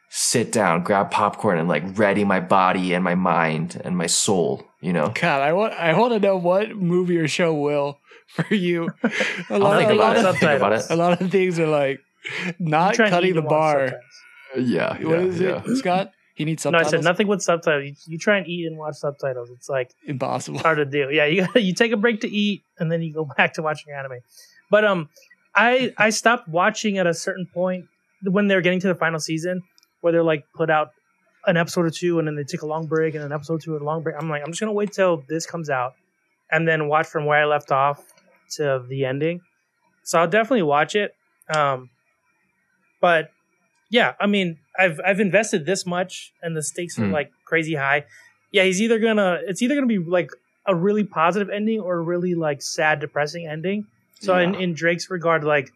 [0.09, 4.65] sit down, grab popcorn, and like ready my body and my mind and my soul.
[4.81, 7.99] You know, God, I want I want to know what movie or show will
[8.49, 8.89] for you.
[9.03, 9.11] A
[9.51, 10.87] I'll lot, a lot of Think about it.
[10.91, 12.01] a lot of things are like
[12.59, 13.95] not cutting the bar.
[14.57, 15.63] Yeah, What yeah, is yeah.
[15.67, 16.13] it, Scott?
[16.35, 17.85] He needs No, I said nothing with subtitles.
[17.85, 19.51] You, you try and eat and watch subtitles.
[19.51, 20.61] It's like Impossible.
[20.61, 21.09] hard to do.
[21.11, 23.93] Yeah, you you take a break to eat and then you go back to watching
[23.93, 24.21] anime.
[24.71, 25.09] But um,
[25.55, 27.87] I I stopped watching at a certain point
[28.23, 29.63] when they're getting to the final season
[30.01, 30.91] where they're like put out
[31.47, 33.59] an episode or two and then they take a long break and an episode or
[33.59, 34.15] two and a long break.
[34.19, 35.95] I'm like I'm just gonna wait till this comes out
[36.53, 38.05] and then watch from where I left off
[38.57, 39.41] to the ending.
[40.05, 41.15] So I'll definitely watch it.
[41.55, 41.91] Um,
[43.01, 43.31] but
[43.91, 47.13] yeah, I mean, I've I've invested this much, and the stakes are Hmm.
[47.13, 48.05] like crazy high.
[48.53, 50.31] Yeah, he's either gonna it's either gonna be like
[50.67, 53.87] a really positive ending or a really like sad, depressing ending.
[54.21, 55.71] So in, in Drake's regard, like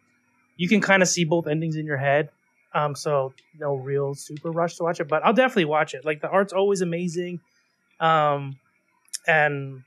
[0.57, 2.29] you can kind of see both endings in your head.
[2.75, 6.05] Um, so no real super rush to watch it, but I'll definitely watch it.
[6.05, 7.41] Like the art's always amazing.
[8.01, 8.59] Um,
[9.27, 9.83] and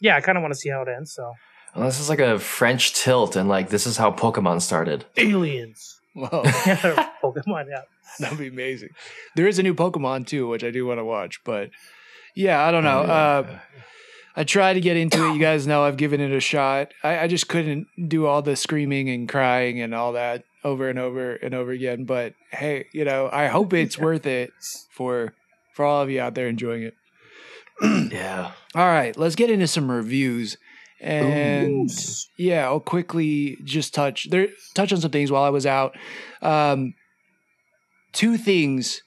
[0.00, 1.12] yeah, I kind of want to see how it ends.
[1.12, 1.32] So
[1.76, 5.04] Well, this is like a French tilt, and like this is how Pokemon started.
[5.16, 6.28] aliens, Whoa,
[7.22, 7.82] Pokemon, yeah.
[8.18, 8.90] that'd be amazing.
[9.34, 11.70] There is a new Pokemon too, which I do want to watch, but
[12.34, 13.00] yeah, I don't know.
[13.00, 13.12] Oh, yeah.
[13.12, 13.58] Uh,
[14.38, 15.32] I tried to get into it.
[15.34, 16.92] You guys know I've given it a shot.
[17.02, 20.98] I, I just couldn't do all the screaming and crying and all that over and
[20.98, 22.04] over and over again.
[22.04, 24.50] But hey, you know, I hope it's worth it
[24.90, 25.34] for
[25.74, 26.94] for all of you out there enjoying it.
[28.12, 28.52] yeah.
[28.74, 30.56] All right, let's get into some reviews.
[31.00, 31.90] And
[32.38, 35.96] yeah, I'll quickly just touch there touch on some things while I was out.
[36.42, 36.94] Um
[38.12, 39.02] two things.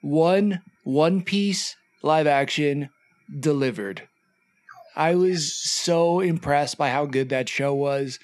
[0.00, 2.90] One, One Piece live action
[3.40, 4.08] delivered.
[4.96, 8.18] I was so impressed by how good that show was.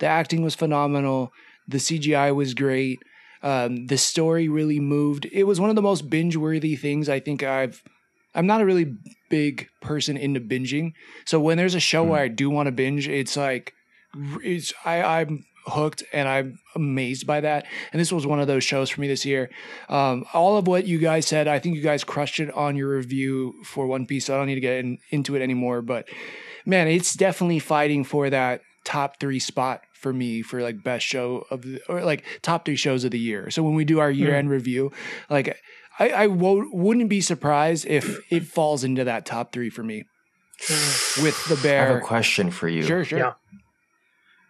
[0.00, 1.30] The acting was phenomenal.
[1.68, 2.98] The CGI was great.
[3.42, 5.26] Um, the story really moved.
[5.32, 7.82] It was one of the most binge-worthy things I think I've.
[8.36, 8.94] I'm not a really
[9.28, 10.92] big person into binging,
[11.24, 12.10] so when there's a show Hmm.
[12.10, 13.72] where I do want to binge, it's like,
[14.44, 17.66] it's I I'm hooked and I'm amazed by that.
[17.92, 19.50] And this was one of those shows for me this year.
[19.88, 22.96] Um, all of what you guys said, I think you guys crushed it on your
[22.96, 24.26] review for One Piece.
[24.26, 25.82] So I don't need to get in, into it anymore.
[25.82, 26.08] But
[26.64, 31.44] man, it's definitely fighting for that top three spot for me for like best show
[31.50, 33.50] of the or like top three shows of the year.
[33.50, 34.92] So when we do our year end review,
[35.28, 35.60] like
[35.98, 40.04] I, I wo- wouldn't be surprised if it falls into that top three for me
[41.22, 42.82] with the bear, I have a question for you.
[42.82, 43.18] Sure, sure.
[43.18, 43.32] Yeah.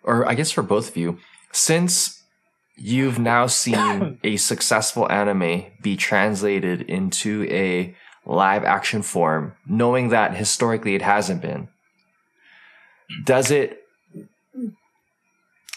[0.03, 1.19] or I guess for both of you,
[1.53, 2.23] since
[2.77, 10.37] you've now seen a successful anime be translated into a live action form, knowing that
[10.37, 11.69] historically it hasn't been,
[13.25, 13.86] does it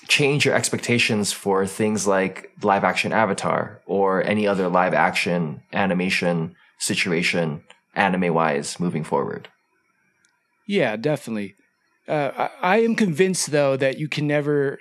[0.09, 6.55] change your expectations for things like live action Avatar or any other live action animation
[6.79, 7.63] situation,
[7.95, 9.47] anime wise, moving forward?
[10.67, 11.55] Yeah, definitely.
[12.07, 14.79] Uh, I, I am convinced though that you can never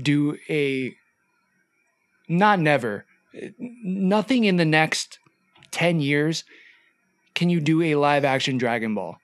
[0.00, 0.94] do a
[2.28, 3.06] not never
[3.58, 5.18] nothing in the next
[5.72, 6.44] 10 years
[7.34, 9.16] can you do a live action Dragon Ball.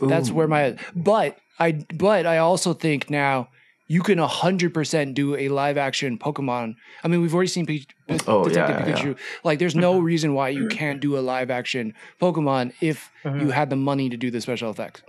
[0.00, 3.48] That's where my but I but I also think now
[3.88, 6.74] you can 100% do a live action Pokemon.
[7.04, 9.18] I mean, we've already seen P- P- Oh, Detective yeah, yeah, Pikachu.
[9.44, 13.40] Like there's no reason why you can't do a live action Pokemon if Mhm.
[13.42, 15.02] you had the money to do the special effects.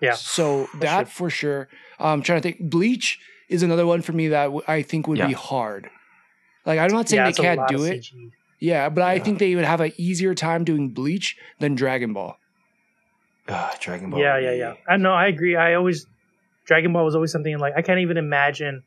[0.00, 0.14] Yeah.
[0.14, 1.68] So that for sure.
[1.98, 2.70] I'm trying to think.
[2.70, 3.18] Bleach
[3.48, 5.90] is another one for me that w- I think would be hard.
[6.64, 8.00] Like I'm not saying Yeah, they can't do it.
[8.02, 8.30] CG.
[8.60, 12.36] Yeah, but I think they would have an easier time doing Bleach than Dragon Ball.
[13.48, 14.20] Ugh, Dragon Ball.
[14.20, 14.74] Yeah, yeah, yeah.
[14.88, 15.12] I know.
[15.12, 15.56] I agree.
[15.56, 16.06] I always
[16.68, 18.84] Dragon Ball was always something like I can't even imagine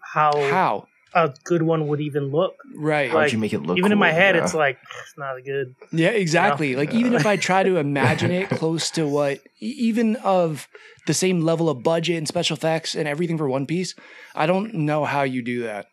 [0.00, 0.86] how, How?
[1.12, 2.54] a good one would even look.
[2.76, 3.10] Right.
[3.10, 4.44] How'd you make it look even in my head, Yeah.
[4.44, 5.74] it's like it's not a good.
[5.92, 6.76] Yeah, exactly.
[6.76, 10.68] Like even if I try to imagine it close to what, even of
[11.06, 13.94] the same level of budget and special effects and everything for One Piece,
[14.34, 15.86] I don't know how you do that.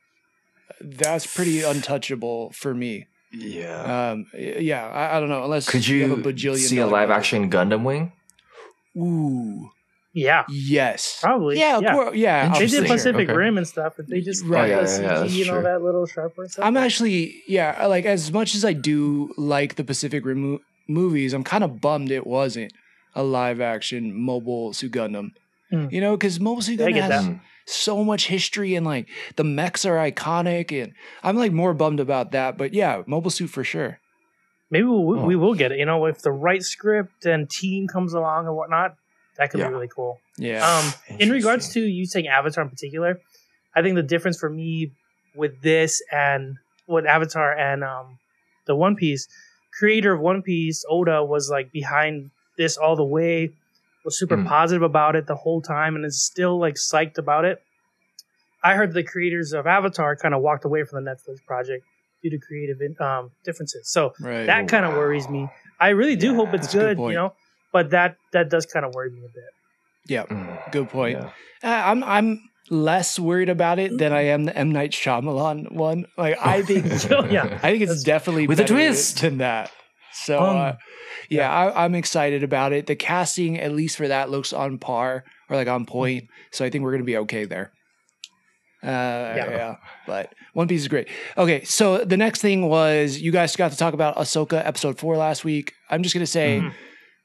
[0.80, 3.08] That's pretty untouchable for me.
[3.32, 4.12] Yeah.
[4.12, 7.08] Um, yeah, I, I don't know unless Could you have a bajillion see a live
[7.10, 7.18] budget.
[7.20, 8.12] action Gundam Wing?
[8.98, 9.70] Ooh,
[10.14, 11.58] Yeah, yes, probably.
[11.60, 11.94] Yeah, of yeah.
[11.94, 12.16] course.
[12.16, 13.38] Yeah, They did I'll- Pacific Okay.
[13.38, 14.72] Rim and stuff, but they just Right.
[14.74, 15.64] right, Oh, the yeah, CG yeah, and all true.
[15.64, 16.66] that little sharper stuff.
[16.66, 21.34] I'm actually, yeah, like as much as I do like the Pacific Rim mo- movies,
[21.34, 22.74] I'm kind of bummed it wasn't
[23.16, 25.30] a live action Mobile Suit Gundam.
[25.70, 25.88] Hmm.
[25.90, 27.32] You know, because Mobile Suit Gundam has that.
[27.32, 27.40] Mm.
[27.66, 30.92] so much history and like the mechs are iconic, and
[31.24, 32.58] I'm like more bummed about that.
[32.58, 34.00] But yeah, Mobile Suit for sure.
[34.70, 35.26] Maybe we'll, Oh.
[35.26, 35.80] we will get it.
[35.80, 38.96] You know, if the right script and team comes along and whatnot,
[39.42, 39.70] That could Yeah.
[39.70, 40.22] be really cool.
[40.38, 40.62] Yeah.
[40.66, 43.20] Um, in regards to you saying Avatar in particular,
[43.76, 44.92] I think the difference for me
[45.36, 48.20] with this and with Avatar and um,
[48.68, 49.28] the One Piece
[49.80, 53.50] creator of One Piece, Oda, was like behind this all the way,
[54.06, 54.46] was super Mm.
[54.46, 57.58] positive about it the whole time, and is still like psyched about it.
[58.64, 61.84] I heard the creators of Avatar kind of walked away from the Netflix project
[62.22, 63.90] due to creative um, differences.
[63.92, 64.46] So right.
[64.46, 65.50] that kind of worries me.
[65.80, 67.34] I really do Yeah, hope it's good good, you know,
[67.74, 69.44] but that that does kind of worry me a bit.
[70.08, 70.24] yeah.
[70.26, 70.72] Mm.
[70.72, 71.18] Good point.
[71.20, 71.30] Yeah.
[71.64, 76.06] Uh, I'm I'm less worried about it than I am the M Night Shyamalan one.
[76.18, 77.60] Like I think So, yeah.
[77.64, 79.22] I think it's definitely With a twist.
[79.22, 79.72] than that.
[80.14, 80.74] So Um, uh,
[81.30, 82.88] yeah, I, I'm excited about it.
[82.88, 86.26] The casting, at least for that, looks on par or like on point.
[86.52, 87.72] So I think we're gonna be okay there.
[88.84, 88.88] Uh,
[89.38, 89.76] yeah.
[90.08, 91.08] but One Piece is great.
[91.38, 95.16] Okay, so the next thing was you guys got to talk about Ahsoka episode four
[95.18, 95.74] last week.
[95.90, 96.62] I'm just gonna say.
[96.62, 96.74] Mhm.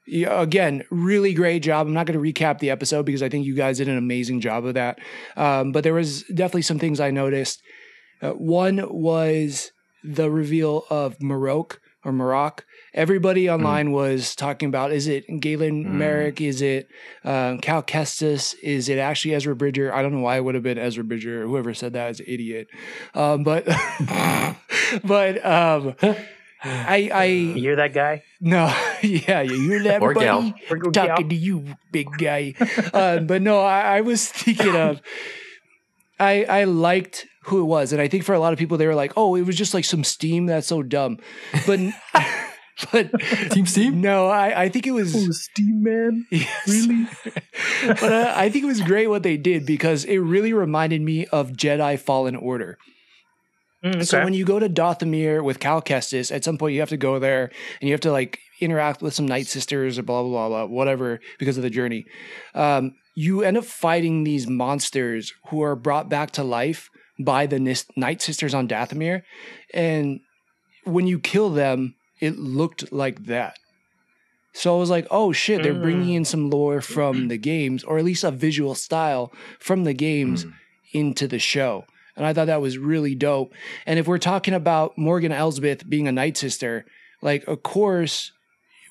[0.07, 1.85] Yeah, again, really great job.
[1.85, 4.39] I'm not going to recap the episode because I think you guys did an amazing
[4.41, 4.99] job of that.
[5.35, 7.61] Um, but there was definitely some things I noticed.
[8.21, 9.71] Uh, one was
[10.03, 12.63] the reveal of Marrok or Marrok.
[12.93, 15.91] Everybody online was talking about is it Galen Mm.
[15.91, 16.39] Marek?
[16.41, 16.87] Is it
[17.25, 18.55] um, Cal Kestis?
[18.63, 19.93] Is it actually Ezra Bridger?
[19.93, 21.45] I don't know why it would have been Ezra Bridger.
[21.45, 22.67] Whoever said that is an idiot.
[23.13, 23.65] Um, but
[25.03, 25.95] but um,
[26.63, 28.23] I I You hear that guy?
[28.41, 28.65] no,
[29.01, 30.25] yeah, you hear that, Or buddy?
[30.25, 30.53] gal.
[30.71, 31.29] Or Talking gal.
[31.29, 32.53] to you, big guy.
[32.93, 35.01] uh, but no, I, I was thinking of.
[36.19, 38.87] I I liked who it was, and I think for a lot of people, they
[38.87, 40.47] were like, "Oh, it was just like some steam.
[40.47, 41.19] That's so dumb."
[41.67, 41.79] But
[42.91, 43.11] but
[43.51, 44.01] Team Steam?
[44.01, 46.25] no, I I think it was Oh, Steam Man.
[46.31, 46.67] Yes.
[46.67, 47.07] Really?
[47.87, 51.25] but uh, I think it was great what they did because it really reminded me
[51.27, 52.77] of Jedi Fallen Order.
[53.83, 56.89] Mm, So when you go to Dathomir with Cal Kestis, at some point you have
[56.89, 60.23] to go there and you have to like interact with some Night Sisters or blah
[60.23, 62.05] blah blah blah whatever because of the journey.
[62.55, 67.59] Um, you end up fighting these monsters who are brought back to life by the
[67.59, 69.21] Nis- Night Sisters on Dathomir,
[69.73, 70.19] and
[70.83, 73.55] when you kill them, it looked like that.
[74.53, 75.81] So I was like, oh shit, they're Mm.
[75.83, 79.93] bringing in some lore from the games, or at least a visual style from the
[79.93, 80.53] games Mm.
[80.93, 81.85] into the show.
[82.17, 83.53] And I thought that was really dope.
[83.85, 86.85] And if we're talking about Morgan Elsbeth being a Night Sister,
[87.21, 88.31] like, of course,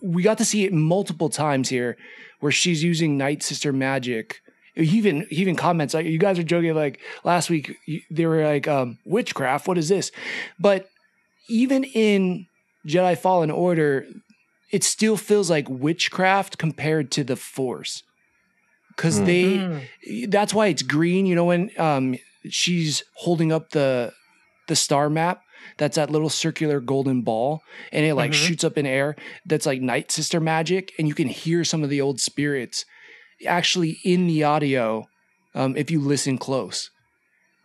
[0.03, 1.97] we got to see it multiple times here
[2.41, 4.41] where she's using Night Sister magic.
[4.75, 7.77] He even he even comments like you guys are joking like last week
[8.11, 10.13] they were like um witchcraft what is this
[10.61, 10.91] but
[11.49, 12.47] even in
[12.87, 14.07] Jedi Fallen Order
[14.71, 18.03] it still feels like witchcraft compared to the Force
[18.89, 19.25] because Hmm.
[19.25, 20.31] they Mm.
[20.31, 21.25] that's why it's green.
[21.25, 22.17] You know when um
[22.51, 24.13] she's holding up the
[24.69, 25.43] the star map.
[25.79, 27.61] That's that little circular golden ball,
[27.93, 28.35] and it like Mhm.
[28.35, 29.17] shoots up in air.
[29.45, 32.85] That's like Night Sister magic, and you can hear some of the old spirits
[33.47, 35.05] actually in the audio
[35.55, 36.91] um, if you listen close.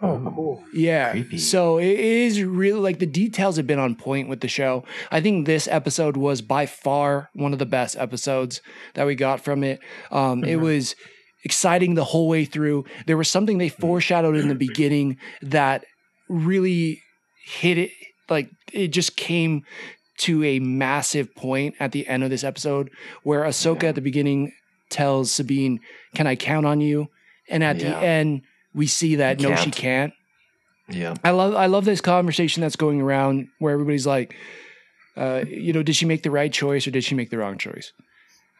[0.04, 0.64] Oh, cool.
[0.74, 1.12] Yeah.
[1.12, 1.38] Creepy.
[1.38, 4.84] So it is really like the details have been on point with the show.
[5.12, 8.62] I think this episode was by far one of the best episodes
[8.96, 9.80] that we got from it.
[10.10, 10.62] Um, It Mhm.
[10.62, 10.96] was
[11.44, 12.86] exciting the whole way through.
[13.08, 15.86] There was something they foreshadowed in the beginning that
[16.30, 17.02] really
[17.46, 17.92] hit it.
[18.30, 19.64] Like it just came
[20.20, 22.92] to a massive point at the end of this episode
[23.24, 24.52] where Ahsoka at the beginning
[24.90, 25.80] tells Sabine,
[26.16, 27.08] Can I count on you?
[27.50, 27.92] And at Yeah.
[27.92, 28.42] the end,
[28.74, 30.14] we see that no, she can't.
[30.90, 31.16] Yeah.
[31.24, 34.36] I love I love this conversation that's going around where everybody's like,
[35.18, 37.58] uh, you know, did she make the right choice or did she make the wrong
[37.58, 37.92] choice?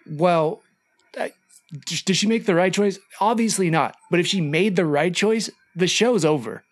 [0.10, 0.62] Well,
[1.72, 3.00] did she make the right choice?
[3.20, 3.96] Obviously not.
[4.10, 6.64] But if she made the right choice, the show's over.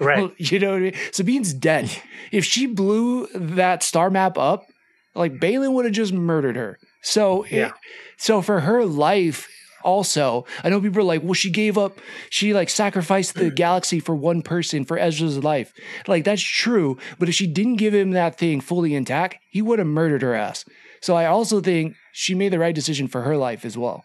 [0.00, 0.32] Right.
[0.38, 0.94] You know what I mean?
[1.12, 1.90] Sabine's dead.
[2.30, 4.64] if she blew that star map up,
[5.14, 6.78] like Baylan would have just murdered her.
[7.02, 7.72] So it- Yeah.
[8.16, 9.48] so for her life
[9.82, 11.98] also, I know people are like, well, she gave up,
[12.30, 13.54] she like sacrificed the mm.
[13.54, 15.72] galaxy for one person for Ezra's life.
[16.06, 19.78] Like that's true, but if she didn't give him that thing fully intact, he would
[19.78, 20.64] have murdered her ass.
[21.00, 24.04] So I also think she made the right decision for her life as well.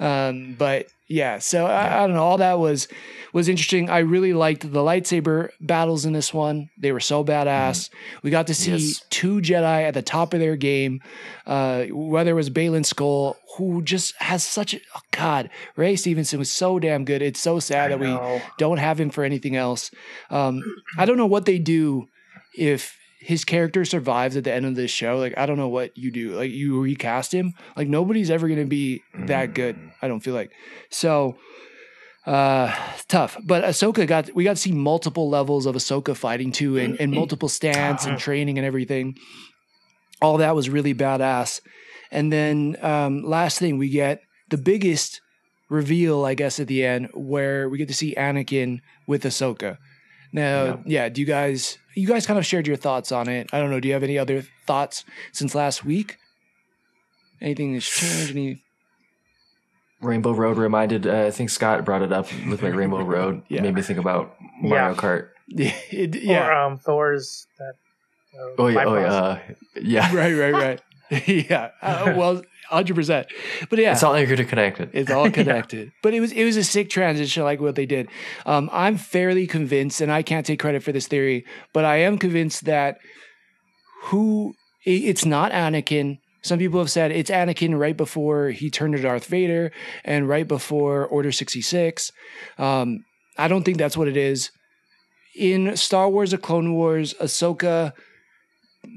[0.00, 2.22] Um, but yeah, so I, I don't know.
[2.22, 2.86] All that was
[3.32, 3.88] was interesting.
[3.90, 6.70] I really liked the lightsaber battles in this one.
[6.78, 7.90] They were so badass.
[8.22, 9.02] We got to see Yes.
[9.10, 11.00] two Jedi at the top of their game.
[11.46, 16.38] Uh, whether it was Baylan Skoll, who just has such a oh God, Ray Stevenson
[16.38, 17.22] was so damn good.
[17.22, 18.18] It's so sad that we
[18.58, 19.90] don't have him for anything else.
[20.30, 20.62] Um,
[20.98, 22.08] I don't know what they do
[22.56, 25.18] if his character survives at the end of this show.
[25.18, 26.36] Like, I don't know what you do.
[26.36, 27.52] Like, you recast him.
[27.76, 29.76] Like, nobody's ever going to be that good.
[30.00, 30.52] I don't feel like.
[30.90, 31.36] So,
[32.26, 32.74] uh,
[33.08, 33.36] tough.
[33.44, 37.12] But Ahsoka got, we got to see multiple levels of Ahsoka fighting too, and, and
[37.12, 39.16] multiple stance and training and everything.
[40.22, 41.60] All that was really badass.
[42.10, 45.20] And then, um, last thing we get the biggest
[45.68, 49.78] reveal, I guess, at the end where we get to see Anakin with Ahsoka.
[50.32, 50.76] Now, Yeah.
[50.84, 53.48] yeah, do you guys you guys kind of shared your thoughts on it?
[53.52, 53.80] I don't know.
[53.80, 56.18] Do you have any other thoughts since last week?
[57.40, 58.30] Anything that's changed?
[58.32, 58.62] Any?
[60.00, 61.06] Rainbow Road reminded.
[61.06, 63.42] Uh, I think Scott brought it up with like Rainbow Road.
[63.48, 63.62] Yeah.
[63.62, 64.94] Made me think about Mario Yeah.
[64.94, 65.28] Kart.
[65.90, 67.74] It- Or yeah, um, Thor's that.
[68.38, 69.38] Uh, Oh yeah, oh yeah, uh,
[69.80, 70.14] yeah.
[70.14, 70.52] right, right,
[71.10, 71.28] right.
[71.28, 71.70] yeah.
[71.82, 73.26] Uh, well, hundred percent.
[73.70, 74.90] But yeah, It's all interconnected.
[74.92, 75.92] It's all connected.
[76.02, 78.08] But it was it was a sick transition, like what they did.
[78.46, 82.18] Um, I'm fairly convinced, and I can't take credit for this theory, but I am
[82.18, 82.98] convinced that
[84.04, 84.54] who
[84.84, 86.18] it's not Anakin.
[86.42, 89.72] Some people have said it's Anakin right before he turned to Darth Vader
[90.04, 92.12] and right before Order 66.
[92.58, 93.04] Um,
[93.36, 94.50] I don't think that's what it is.
[95.36, 97.92] In Star Wars: The Clone Wars, Ahsoka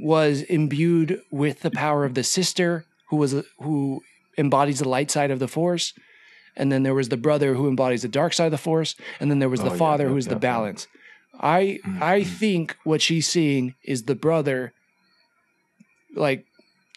[0.01, 4.01] was imbued with the power of the sister, who was who
[4.39, 5.93] embodies the light side of the Force,
[6.55, 9.29] and then there was the brother who embodies the dark side of the Force, and
[9.29, 10.41] then there was Oh, the yeah, father yep, who is the yep, yep.
[10.41, 10.87] balance.
[11.39, 12.25] I I Mhm.
[12.39, 14.73] think what she's seeing is the brother,
[16.15, 16.45] like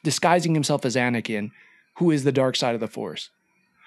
[0.02, 1.50] disguising himself as Anakin,
[1.98, 3.30] who is the dark side of the Force.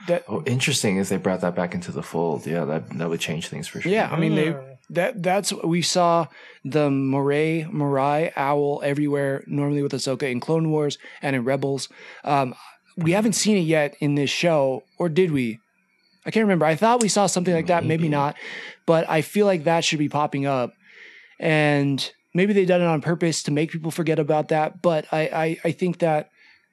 [0.07, 0.97] That Oh, interesting.
[0.97, 3.81] If they brought that back into the fold, yeah, that that would change things for
[3.81, 3.91] sure.
[3.91, 4.66] yeah, I mean they Mm.
[4.89, 6.27] That that's we saw
[6.63, 11.89] the Moray Morai owl everywhere normally with Ahsoka in Clone Wars and in Rebels.
[12.23, 12.55] Um,
[12.95, 15.59] we haven't seen it yet in this show, or did we?
[16.25, 16.65] I can't remember.
[16.65, 18.35] I thought we saw something like that, maybe not,
[18.85, 20.73] but I feel like that should be popping up,
[21.39, 24.81] and maybe they done it on purpose to make people forget about that.
[24.81, 26.29] But I I, I think that.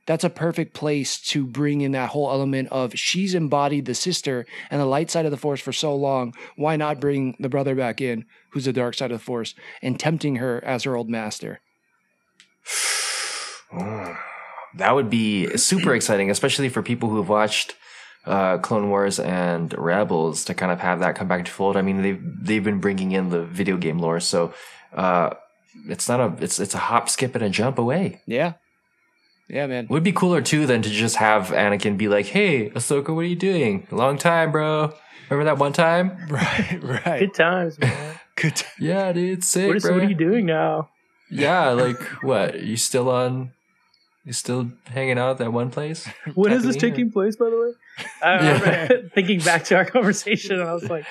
[0.07, 4.47] That's a perfect place to bring in that whole element of she's embodied the sister
[4.71, 7.75] and the light side of the force for so long why not bring the brother
[7.75, 11.09] back in, who's the dark side of the force, and tempting her as her old
[11.09, 11.61] master?
[13.73, 14.19] Mm.
[14.77, 17.77] That would be super exciting, especially for people who've watched
[18.27, 21.77] uh, Clone Wars and Rebels to kind of have that come back to fold.
[21.77, 24.53] I mean, they've they've been bringing in the video game lore, so
[24.95, 25.31] uh,
[25.89, 28.23] it's not a it's it's a hop, skip, and a jump away.
[28.27, 28.55] Yeah,
[29.49, 29.87] yeah, man.
[29.91, 33.29] Would be cooler too than to just have Anakin be like, "Hey, Ahsoka, what are
[33.29, 33.87] you doing?
[33.91, 34.93] Long time, bro.
[35.31, 36.19] Remember that one time?
[36.29, 37.21] Right, right.
[37.21, 38.19] Good times, man.
[38.37, 38.57] Good.
[38.57, 39.95] t- Yeah, dude, sick, what, is, bro.
[39.95, 40.91] what are you doing now?
[41.31, 42.61] Yeah, like what?
[42.63, 43.53] You still on?
[44.25, 46.09] You still hanging out at that one place?
[46.35, 48.07] When is this Tatooine, taking place, by the way?
[48.23, 48.61] I Yeah.
[48.61, 51.05] remember thinking back to our conversation, and I was like,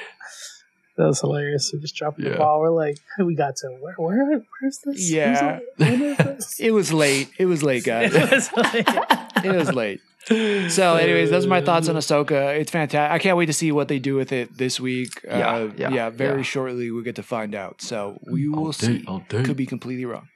[0.97, 1.71] that was hilarious.
[1.73, 2.31] We're just dropping Yeah.
[2.33, 2.59] the ball.
[2.59, 3.95] We're like, hey, we got to where?
[3.97, 4.41] Where?
[4.61, 5.11] Where's this?
[5.11, 5.59] Yeah.
[5.79, 6.59] on- when is this?
[6.59, 7.29] It was late.
[7.37, 8.13] It was late, guys.
[8.15, 9.99] It was like- it was late.
[10.25, 12.57] So, anyways, those are my thoughts on Ahsoka.
[12.57, 13.11] It's fantastic.
[13.11, 15.09] I can't wait to see what they do with it this week.
[15.25, 16.43] Yeah, uh, yeah, very yeah.
[16.43, 17.81] shortly we'll get to find out.
[17.81, 18.99] So we will All see.
[18.99, 19.43] day, all day.
[19.43, 20.29] Could be completely wrong.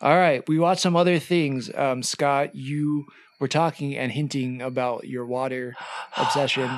[0.00, 1.70] All right, we watched some other things.
[1.72, 3.06] Um, Scott, you
[3.38, 5.76] were talking and hinting about your water
[6.16, 6.68] obsession,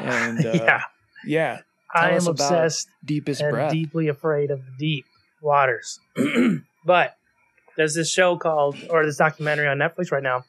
[0.00, 0.80] and uh, yeah,
[1.24, 1.60] yeah,
[1.94, 3.72] I am obsessed deepest and breath.
[3.72, 5.06] deeply afraid of the deep
[5.40, 6.00] waters.
[6.84, 7.16] but
[7.76, 10.44] there's this show called, or this documentary on Netflix right now,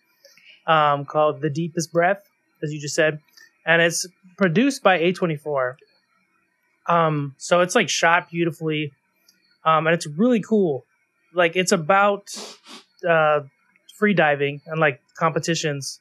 [0.66, 2.24] um, called "The Deepest Breath,"
[2.64, 3.20] as you just said,
[3.66, 4.06] and it's
[4.38, 5.76] produced by A24.
[6.88, 8.94] Um, so it's like shot beautifully,
[9.66, 10.86] um, and it's really cool.
[11.34, 12.30] Like it's about
[13.08, 13.42] uh,
[13.98, 16.00] free diving and like competitions,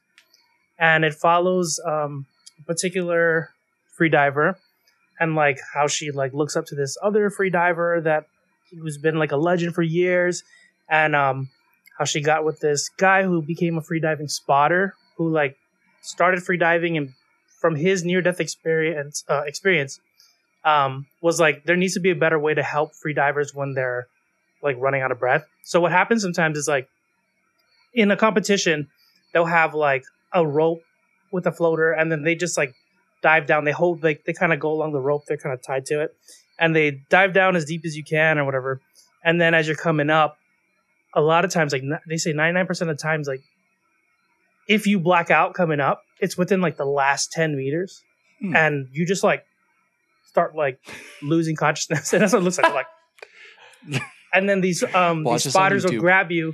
[0.78, 2.26] and it follows um,
[2.60, 3.50] a particular
[3.96, 4.58] free diver
[5.18, 8.26] and like how she like looks up to this other free diver that
[8.70, 10.42] who's been like a legend for years
[10.88, 11.48] and um
[11.98, 15.56] how she got with this guy who became a free diving spotter who like
[16.02, 17.12] started free diving and
[17.60, 20.00] from his near death experience uh, experience
[20.64, 23.74] um was like there needs to be a better way to help free divers when
[23.74, 24.08] they're
[24.62, 25.44] like running out of breath.
[25.62, 26.88] So what happens sometimes is like
[27.94, 28.88] in a competition
[29.32, 30.82] they'll have like a rope
[31.32, 32.74] with a floater and then they just like
[33.22, 33.64] dive down.
[33.64, 35.22] They hold like they kind of go along the rope.
[35.26, 36.10] They're kind of tied to it,
[36.58, 38.80] and they dive down as deep as you can or whatever.
[39.24, 40.36] And then as you're coming up,
[41.14, 43.40] a lot of times, like they say, ninety nine percent of the times, like
[44.68, 48.02] if you black out coming up, it's within like the last ten meters,
[48.40, 48.54] Hmm.
[48.54, 49.44] and you just like
[50.28, 50.78] start like
[51.22, 52.74] losing consciousness, and that's what it looks like.
[52.74, 54.02] like,
[54.34, 56.52] and then these um Watch these spotters will grab you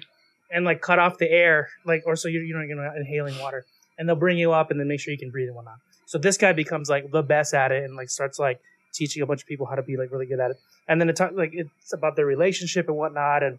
[0.50, 3.36] and like cut off the air, like or so you're you know you're not inhaling
[3.40, 3.64] water,
[3.98, 5.78] and they'll bring you up and then make sure you can breathe and whatnot.
[6.06, 8.60] So this guy becomes like the best at it and like starts like
[8.92, 10.60] teaching a bunch of people how to be like really good at it.
[10.88, 13.58] And then it's like it's about their relationship and whatnot, and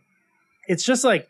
[0.67, 1.27] it's just like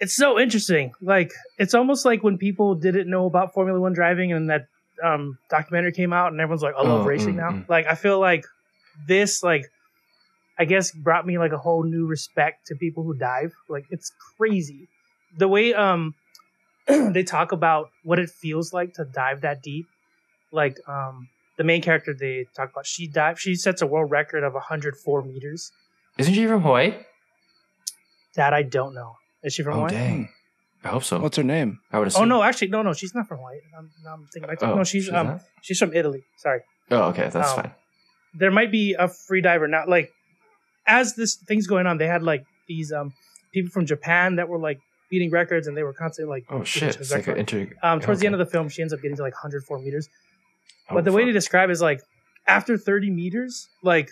[0.00, 0.92] it's so interesting.
[1.02, 4.66] Like it's almost like when people didn't know about Formula One driving and that
[5.02, 7.68] um, documentary came out, and everyone's like, "I love Oh, racing mm, now." mm.
[7.68, 8.44] Like I feel like
[9.08, 9.66] this like
[10.58, 13.52] I guess brought me like a whole new respect to people who dive.
[13.68, 14.88] Like it's crazy
[15.36, 16.14] the way um
[16.86, 19.86] they talk about what it feels like to dive that deep.
[20.54, 21.28] Like um,
[21.58, 25.22] the main character they talk about, she dive, she sets a world record of 104
[25.22, 25.72] meters.
[26.18, 26.94] Isn't she from Hawaii?
[28.36, 29.16] That I don't know.
[29.42, 29.90] Is she from oh Hawaii?
[29.90, 30.28] dang!
[30.84, 31.18] I hope so.
[31.18, 31.80] What's her name?
[31.92, 32.22] I would assume.
[32.22, 33.58] Oh no, actually no, no, she's not from Hawaii.
[33.76, 35.40] I'm, I'm thinking like Oh, no, she's, um not?
[35.62, 36.24] she's from Italy.
[36.36, 36.60] Sorry.
[36.90, 37.72] Oh, okay, that's um, fine.
[38.34, 39.84] there might be a free diver now.
[39.86, 40.12] Like
[40.86, 43.12] as this thing's going on, they had like these um
[43.52, 44.78] people from Japan that were like
[45.10, 46.96] beating records, and they were constantly like Oh shit!
[46.96, 47.68] It's like an inter.
[47.82, 50.08] um towards the end of the film, she ends up getting to like 104 meters.
[50.90, 52.00] Oh, but the way to describe it is like
[52.46, 54.10] after 30 meters, like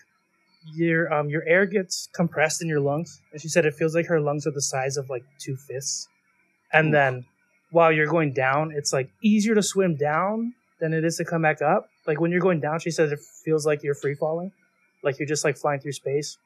[0.75, 4.07] your um your air gets compressed in your lungs, and she said it feels like
[4.07, 6.09] her lungs are the size of like two fists.
[6.73, 6.93] And Oof.
[6.93, 7.25] then
[7.71, 11.43] while you're going down, it's like easier to swim down than it is to come
[11.43, 11.89] back up.
[12.07, 14.53] Like when you're going down, she says it feels like you're free falling,
[15.03, 16.39] like you're just like flying through space,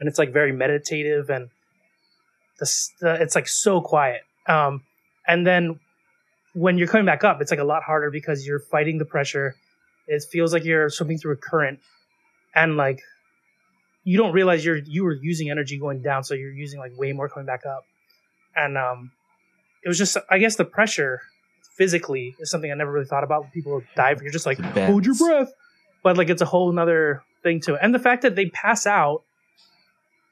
[0.00, 1.50] and it's like very meditative and
[2.58, 4.22] the, the it's like so quiet.
[4.46, 4.82] Um,
[5.26, 5.80] and then
[6.54, 9.56] when you're coming back up, it's like a lot harder because you're fighting the pressure.
[10.06, 11.80] It feels like you're swimming through a current,
[12.54, 13.00] and like
[14.04, 17.12] you don't realize you're you were using energy going down, so you're using like way
[17.12, 17.84] more coming back up.
[18.54, 19.12] And um,
[19.84, 21.22] it was just I guess the pressure
[21.76, 24.20] physically is something I never really thought about when people dive.
[24.22, 25.52] You're just like hold your breath,
[26.02, 27.80] but like it's a whole nother thing to it.
[27.82, 29.22] And the fact that they pass out,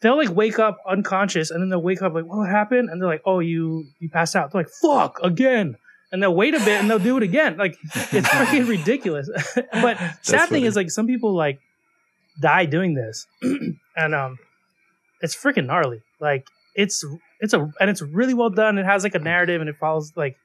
[0.00, 3.08] they'll like wake up unconscious, and then they'll wake up like what happened, and they're
[3.08, 4.52] like, oh you you passed out.
[4.52, 5.76] They're like fuck again.
[6.12, 7.56] And they'll wait a bit and they'll do it again.
[7.56, 9.30] Like it's freaking ridiculous.
[9.72, 11.60] but sad thing is like some people like
[12.40, 13.26] die doing this,
[13.96, 14.38] and um,
[15.20, 16.02] it's freaking gnarly.
[16.18, 17.04] Like it's
[17.40, 18.78] it's a and it's really well done.
[18.78, 20.36] It has like a narrative and it follows like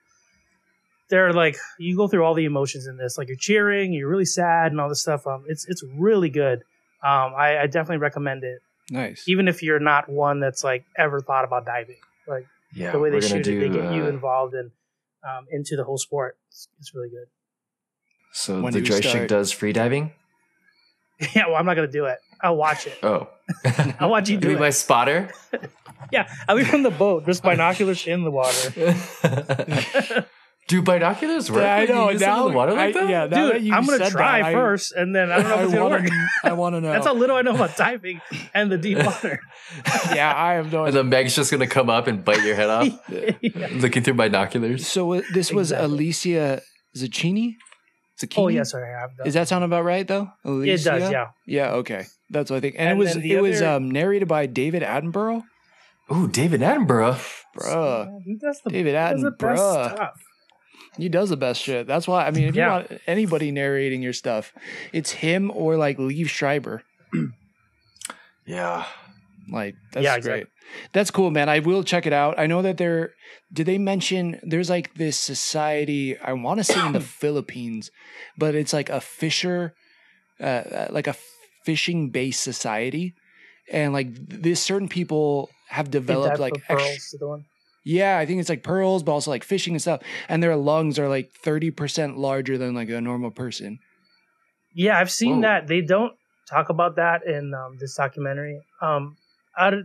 [1.10, 3.18] they're like you go through all the emotions in this.
[3.18, 5.26] Like you're cheering, you're really sad, and all this stuff.
[5.28, 6.60] Um, it's it's really good.
[7.04, 9.28] Um, I, I definitely recommend it, Nice.
[9.28, 11.98] even if you're not one that's like ever thought about diving.
[12.28, 14.72] Like Yeah, the way they shoot it, they get you uh, involved and
[15.28, 16.38] um, into the whole sport.
[16.50, 17.28] It's, it's really good.
[18.34, 19.30] So When the do joystick start?
[19.30, 20.12] does free diving.
[21.36, 22.18] yeah, well, I'm not gonna do it.
[22.42, 22.98] I'll watch it.
[23.02, 23.30] Oh,
[24.00, 24.60] I'll watch you do Be it.
[24.60, 25.32] my spotter.
[26.12, 30.26] Yeah, I'll be from the boat, just binoculars in the water.
[30.68, 31.62] Do binoculars work?
[31.62, 32.10] Yeah, I know.
[32.10, 33.10] use them in Now, the water like I- that?
[33.10, 35.38] yeah, now that Dude, you I'm gonna said try that, I- first, and then I
[35.38, 36.10] don't know if I it's gonna want work.
[36.10, 36.28] to.
[36.50, 36.92] I want to know.
[36.92, 38.20] That's how little I know about diving
[38.54, 39.40] and the deep water.
[40.16, 40.80] yeah, I have no idea.
[40.80, 40.92] And idea.
[40.92, 43.68] the Meg's just gonna come up and bite your head off, Yeah.
[43.74, 44.88] looking through binoculars.
[44.88, 45.86] So uh, this was Exactly.
[45.94, 46.62] Alicia
[46.98, 47.56] Zecchini.
[48.20, 48.38] Zecchini.
[48.38, 49.28] Oh yeah, sorry, I have that.
[49.28, 50.30] Is that sound about right though?
[50.46, 51.28] it does, yeah.
[51.46, 51.74] Yeah.
[51.74, 52.06] Okay.
[52.32, 52.76] That's what I think.
[52.80, 55.44] And, And it was it the was um, narrated by David Attenborough.
[56.12, 57.22] Ooh, David Attenborough.
[57.56, 60.22] Bruh, Yeah, he does the, David he does the best stuff.
[60.98, 61.88] He does the best shit.
[61.88, 62.26] That's why.
[62.28, 62.66] I mean, if Yeah.
[62.66, 64.54] you want anybody narrating your stuff,
[64.94, 66.84] it's him or like Liev Schreiber.
[68.46, 68.86] Yeah.
[69.52, 70.42] Like that's Yeah, great.
[70.44, 70.52] exactly.
[70.94, 71.50] That's cool, man.
[71.50, 72.40] I will check it out.
[72.40, 73.14] I know that there.
[73.54, 76.18] Did they mention there's like this society?
[76.20, 77.92] I want to say in the Philippines,
[78.38, 79.74] but it's like a fisher,
[80.40, 81.16] uh, uh, like a
[81.64, 83.14] fishing based society,
[83.72, 87.38] and like this certain people have They developed dive like for extra,
[87.86, 88.14] pearls to the one.
[88.14, 90.02] yeah, I think it's like pearls, but also like fishing and stuff.
[90.28, 93.80] And their lungs are like thirty percent larger than like a normal person.
[94.74, 95.42] Yeah, I've seen Whoa.
[95.44, 95.68] that.
[95.68, 96.14] They don't
[96.50, 98.62] talk about that in um, this documentary.
[98.82, 99.18] Um,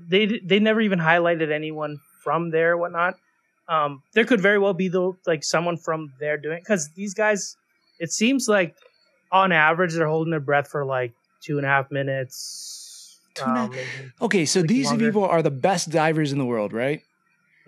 [0.09, 3.15] they they never even highlighted anyone from there, or whatnot.
[3.69, 7.57] Um, there could very well be though, like someone from there doing because these guys.
[8.01, 8.75] It seems like
[9.31, 13.21] on average they're holding their breath for like two and a half minutes.
[13.43, 13.71] Um,
[14.21, 15.07] Okay, so these longer.
[15.07, 17.03] people are the best divers in the world, right?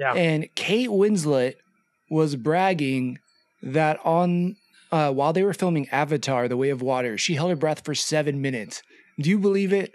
[0.02, 0.14] Yeah.
[0.14, 1.54] And Kate Winslet
[2.10, 3.18] was bragging
[3.62, 4.56] that on
[4.90, 7.94] uh, while they were filming Avatar: The Way of Water, she held her breath for
[7.94, 8.82] seven minutes.
[9.18, 9.94] Do you believe it?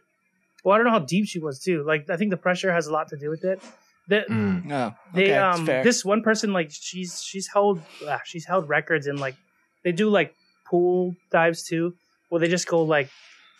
[0.64, 1.84] Well, I don't know how deep she was too.
[1.86, 3.62] Like I think the pressure has a lot to do with it.
[4.10, 4.64] The, Mm.
[4.66, 4.94] No.
[5.14, 5.84] they okay, it's um fair.
[5.84, 9.36] this one person like she's she's held ah, she's held records in like
[9.84, 10.34] they do like
[10.70, 11.94] pool dives too
[12.30, 13.10] where they just go like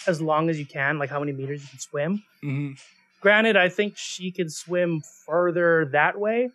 [0.08, 2.80] as long as you can like how many meters you can swim Mhm.
[3.22, 6.50] Granted i think she can swim further that way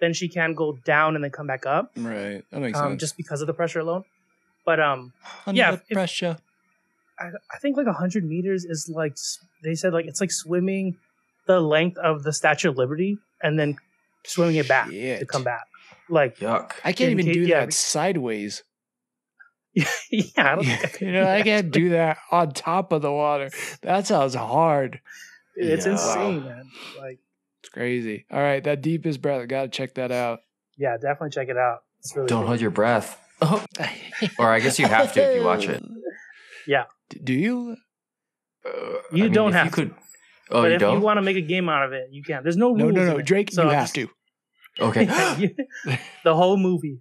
[0.00, 2.42] than she can go down and then come back up Right.
[2.50, 3.00] That makes um sense.
[3.00, 4.04] just because of the pressure alone
[4.66, 5.12] but um
[5.46, 6.36] Under yeah, the if- pressure.
[7.18, 9.16] I, I think like 100 meters is like
[9.62, 10.96] they said like it's like swimming
[11.46, 13.76] the length of the statue of liberty and then
[14.26, 15.66] swimming it back to come back
[16.08, 16.72] like Yuck.
[16.84, 18.64] I can't even case- do yeah, that sideways.
[19.74, 19.84] yeah,
[20.38, 23.50] I don't think you do know, I can't do that on top of the water.
[23.82, 25.00] That sounds hard.
[25.56, 25.92] It's Yeah.
[25.92, 26.70] insane, man.
[26.98, 27.18] Like,
[27.60, 28.26] It's crazy.
[28.30, 29.42] All right, that deepest breath.
[29.42, 30.40] I gotta check that out.
[30.76, 31.80] yeah, definitely check it out.
[32.00, 32.48] It's really Don't good.
[32.48, 33.20] hold your breath.
[34.38, 35.82] Or I guess you have to if you watch it.
[36.66, 36.84] Yeah.
[37.10, 37.76] D- Do you?
[38.64, 38.70] Uh,
[39.12, 39.94] You don't have you could.
[40.50, 40.96] Oh, but you if don't.
[40.96, 42.42] you want to make a game out of it, you can.
[42.42, 42.78] There's no rules.
[42.94, 43.50] No, no, no, Drake.
[43.52, 44.08] so you I'm have just- to.
[44.80, 45.04] Okay.
[46.24, 47.00] the whole movie.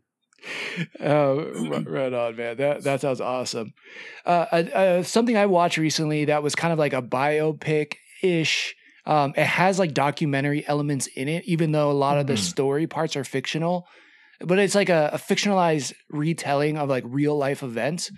[1.00, 1.38] Oh,
[1.70, 2.58] right, right on, man.
[2.58, 3.74] That that sounds awesome.
[4.26, 8.76] Uh, uh, something I watched recently that was kind of like a biopic ish.
[9.06, 12.38] Um, it has like documentary elements in it, even though a lot of the Mhm.
[12.38, 13.86] story parts are fictional.
[14.40, 18.12] But it's like a, a fictionalized retelling of like real life events.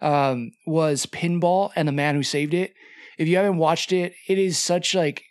[0.00, 2.72] Um, was Pinball and the Man Who Saved It.
[3.16, 5.22] If you haven't watched it, it is such like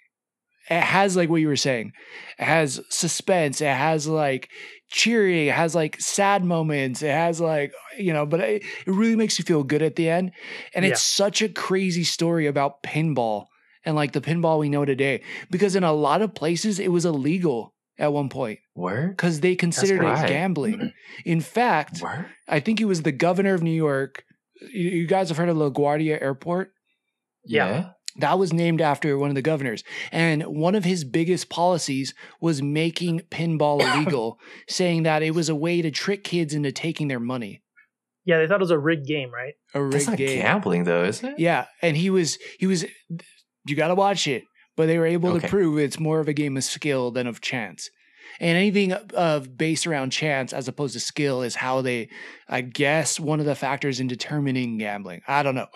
[0.70, 1.92] it has like what you were saying.
[2.40, 3.62] It has suspense.
[3.62, 4.50] It has like
[4.90, 5.48] cheering.
[5.48, 7.02] It has like sad moments.
[7.04, 10.10] It has like you know, but it, it really makes you feel good at the
[10.10, 10.32] end.
[10.74, 13.48] And it's such a crazy story about pinball
[13.86, 15.24] and like the pinball we know today.
[15.50, 19.10] Because in a lot of places it was illegal at one point Where?
[19.10, 20.28] because they considered it right.
[20.28, 20.80] gambling.
[20.80, 20.94] Mm.
[21.26, 22.32] In fact, Where?
[22.48, 24.24] I think it was the governor of New York.
[24.62, 26.72] You, you guys have heard of LaGuardia Airport?
[27.46, 27.92] Yeah.
[28.18, 29.84] That was named after one of the governors.
[30.12, 35.56] And one of his biggest policies was making pinball illegal, saying that it was a
[35.56, 37.62] way to trick kids into taking their money.
[38.26, 39.54] Yeah, they thought it was a rigged game, right?
[39.74, 40.42] A rigged That's not game.
[40.42, 41.38] gambling though, is it?
[41.38, 41.66] Yeah.
[41.82, 42.86] And he was, he was,
[43.66, 44.44] you got to watch it,
[44.76, 45.42] but they were able Okay.
[45.42, 47.90] to prove it's more of a game of skill than of chance.
[48.40, 52.10] And anything of based around chance as opposed to skill is how they,
[52.50, 55.22] I guess, one of the factors in determining gambling.
[55.28, 55.68] I don't know.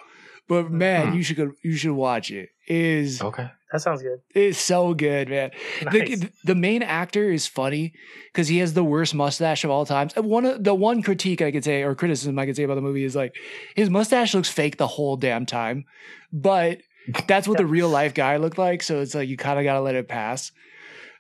[0.48, 1.16] But man, Hmm.
[1.18, 2.50] you should go, you should watch it.
[2.68, 3.50] It Is Okay.
[3.74, 4.20] That sounds good.
[4.34, 5.52] It's so good, man.
[5.84, 6.20] Nice.
[6.22, 7.92] The, the main actor is funny
[8.32, 10.14] because he has the worst mustache of all times.
[10.16, 12.76] And One of the one critique I could say or criticism I could say about
[12.76, 13.36] the movie is like
[13.76, 15.84] his mustache looks fake the whole damn time,
[16.32, 16.80] but
[17.28, 18.84] that's what the real life guy looked like.
[18.84, 20.52] So it's like you kind of got to let it pass.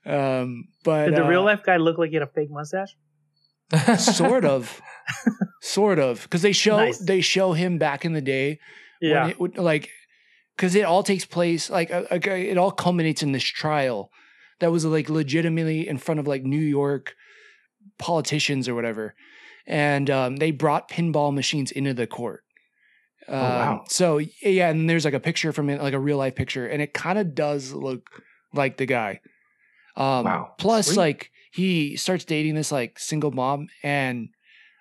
[0.05, 2.95] Um, but Did the uh, real life guy look like he had a fake mustache?
[3.97, 4.81] sort of,
[5.61, 6.99] sort of, because they show Nice.
[6.99, 8.59] they show him back in the day
[9.01, 9.23] Yeah.
[9.23, 9.89] when it would like
[10.55, 14.09] because it all takes place like uh, uh, it all culminates in this trial
[14.59, 17.13] that was like legitimately in front of like New York
[17.99, 19.13] politicians or whatever,
[19.65, 22.43] and um, they brought pinball machines into the court.
[23.27, 23.83] Um, wow.
[23.89, 26.81] So yeah, and there's like a picture from it, like a real life picture, and
[26.81, 28.23] it kind of does look
[28.53, 29.19] like the guy.
[29.95, 30.53] Um, Wow.
[30.57, 30.97] Plus, Sweet.
[30.97, 34.29] like he starts dating this like single mom, and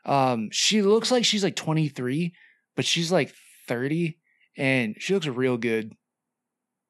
[0.04, 2.32] um, she looks like she's like 23,
[2.76, 3.34] but she's like
[3.66, 4.16] 30,
[4.56, 5.92] and she looks real good.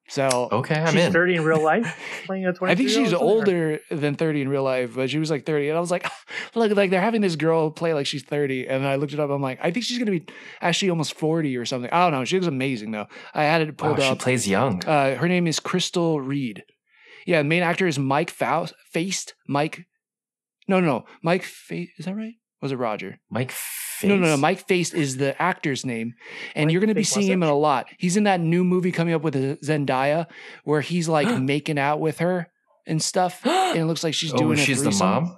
[0.09, 1.11] So okay, I'm She's in.
[1.11, 2.71] 30 in real life, playing a 20.
[2.71, 5.69] I think she's older than 30 in real life, but she was like 30.
[5.69, 6.09] And I was like,
[6.55, 8.67] look, like they're having this girl play like she's 30.
[8.67, 9.29] And I looked it up.
[9.29, 10.25] I'm like, I think she's going to be
[10.61, 11.91] actually almost 40 or something.
[11.91, 12.23] I don't know.
[12.25, 13.07] She looks amazing though.
[13.33, 14.83] I had it Wow, pulled she plays young.
[14.85, 16.63] Uh, her name is Crystal Reed.
[17.25, 18.73] Yeah, the main actor is Mike Faist.
[18.91, 19.85] Faced Mike.
[20.69, 21.05] No, no, no.
[21.21, 22.35] Mike Fa- Is that right?
[22.61, 23.19] Was it Roger?
[23.29, 24.09] Mike Face.
[24.09, 24.37] No, no, no.
[24.37, 26.13] Mike Faist is the actor's name,
[26.55, 27.87] and Like you're going to be fake seeing him in a lot.
[27.97, 30.27] He's in that new movie coming up with Zendaya,
[30.63, 32.47] where he's like making out with her
[32.85, 34.59] and stuff, and it looks like she's oh, doing.
[34.59, 35.37] a she's the mom.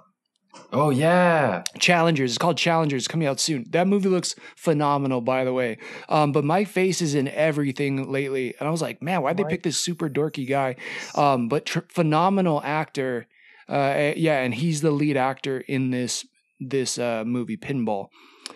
[0.72, 1.62] Oh yeah.
[1.78, 2.32] Challengers.
[2.32, 3.08] It's called Challengers.
[3.08, 3.66] Coming out soon.
[3.70, 5.78] That movie looks phenomenal, by the way.
[6.08, 9.42] Um, but Mike Faist is in everything lately, and I was like, man, why'd they
[9.44, 9.50] Mike.
[9.50, 10.76] pick this super dorky guy?
[11.14, 13.26] Um, but tr- phenomenal actor.
[13.68, 16.24] Uh, eh, yeah, and he's the lead actor in this
[16.60, 18.08] this uh movie, Pinball.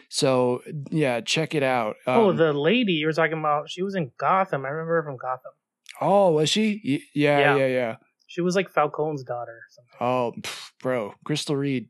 [0.08, 1.96] So yeah, check it out.
[2.06, 4.64] oh, Um, the lady you were talking about, she was in Gotham.
[4.64, 5.52] I remember her from Gotham.
[6.00, 6.80] oh, was she?
[6.84, 7.56] Y- yeah, Yeah.
[7.56, 7.96] yeah, yeah.
[8.26, 9.96] She was like Falcone's daughter or something.
[10.00, 11.88] Oh, pff, bro, Crystal Reed,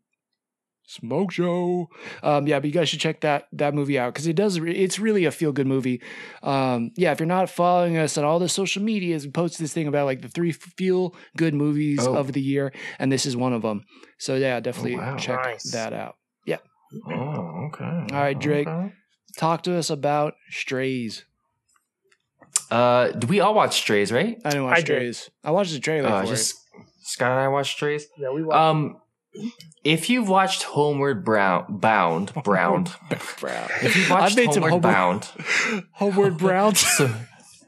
[0.87, 1.89] Smoke Show.
[2.23, 4.61] Um, yeah, but you guys should check that that movie out because it does.
[4.61, 6.03] Re- it's really a feel good movie.
[6.43, 9.73] Um, yeah, if you're not following us on all the social medias, we post this
[9.73, 12.15] thing about like the three feel good movies Oh.
[12.17, 13.85] of the year, and this is one of them.
[14.19, 15.17] So yeah, definitely wow.
[15.17, 15.73] check Nice.
[15.73, 16.17] that out.
[16.47, 16.59] Yeah.
[17.09, 17.85] Oh, okay.
[17.85, 18.69] All right, Drake.
[19.37, 21.25] Talk to us about Strays.
[22.71, 24.39] Uh, do we all watch Strays, right?
[24.45, 24.85] I didn't watch I did.
[25.15, 25.31] Strays.
[25.43, 26.57] I watched the trailer Uh, for just
[27.03, 28.07] Scott and I watched Strays.
[28.17, 28.59] Yeah, we watched.
[28.59, 28.97] Um,
[29.85, 33.21] if you've watched Homeward Brown, Bound, Brown, it.
[33.41, 33.69] Brown.
[33.83, 35.29] if you've I've watched Homeward Bound,
[35.93, 36.81] Homeward Browns.
[36.81, 37.15] so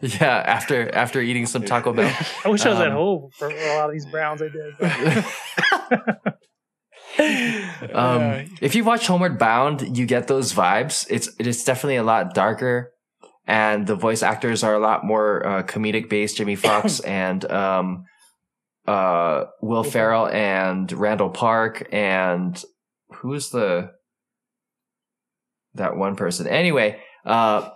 [0.01, 2.14] yeah, after after eating some Taco Bell,
[2.45, 4.75] I wish I was at um, home for a lot of these Browns I did.
[7.95, 11.07] um, if you watch Homeward Bound, you get those vibes.
[11.11, 12.93] It's it's definitely a lot darker,
[13.47, 16.37] and the voice actors are a lot more uh, comedic based.
[16.37, 18.05] Jimmy Foxx and um,
[18.87, 22.62] uh, Will Ferrell and Randall Park and
[23.11, 23.93] who's the
[25.74, 26.47] that one person?
[26.47, 27.70] Anyway, uh,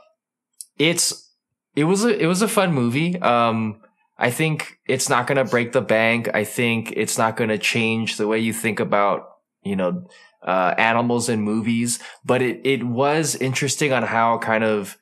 [0.78, 1.32] it's
[1.74, 3.20] it was a it was a fun movie.
[3.20, 3.80] Um,
[4.18, 6.28] I think it's not going to break the bank.
[6.34, 9.30] I think it's not going to change the way you think about,
[9.62, 10.06] you know,
[10.42, 14.98] uh, animals in movies, but it, it was interesting on how kind of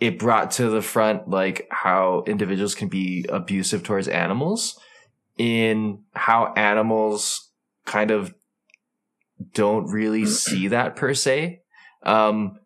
[0.00, 4.78] it brought to the front, like how individuals can be abusive towards animals
[5.38, 7.50] in how animals
[7.86, 8.34] kind of
[9.54, 11.60] don't really see that per se.
[12.02, 12.58] Um,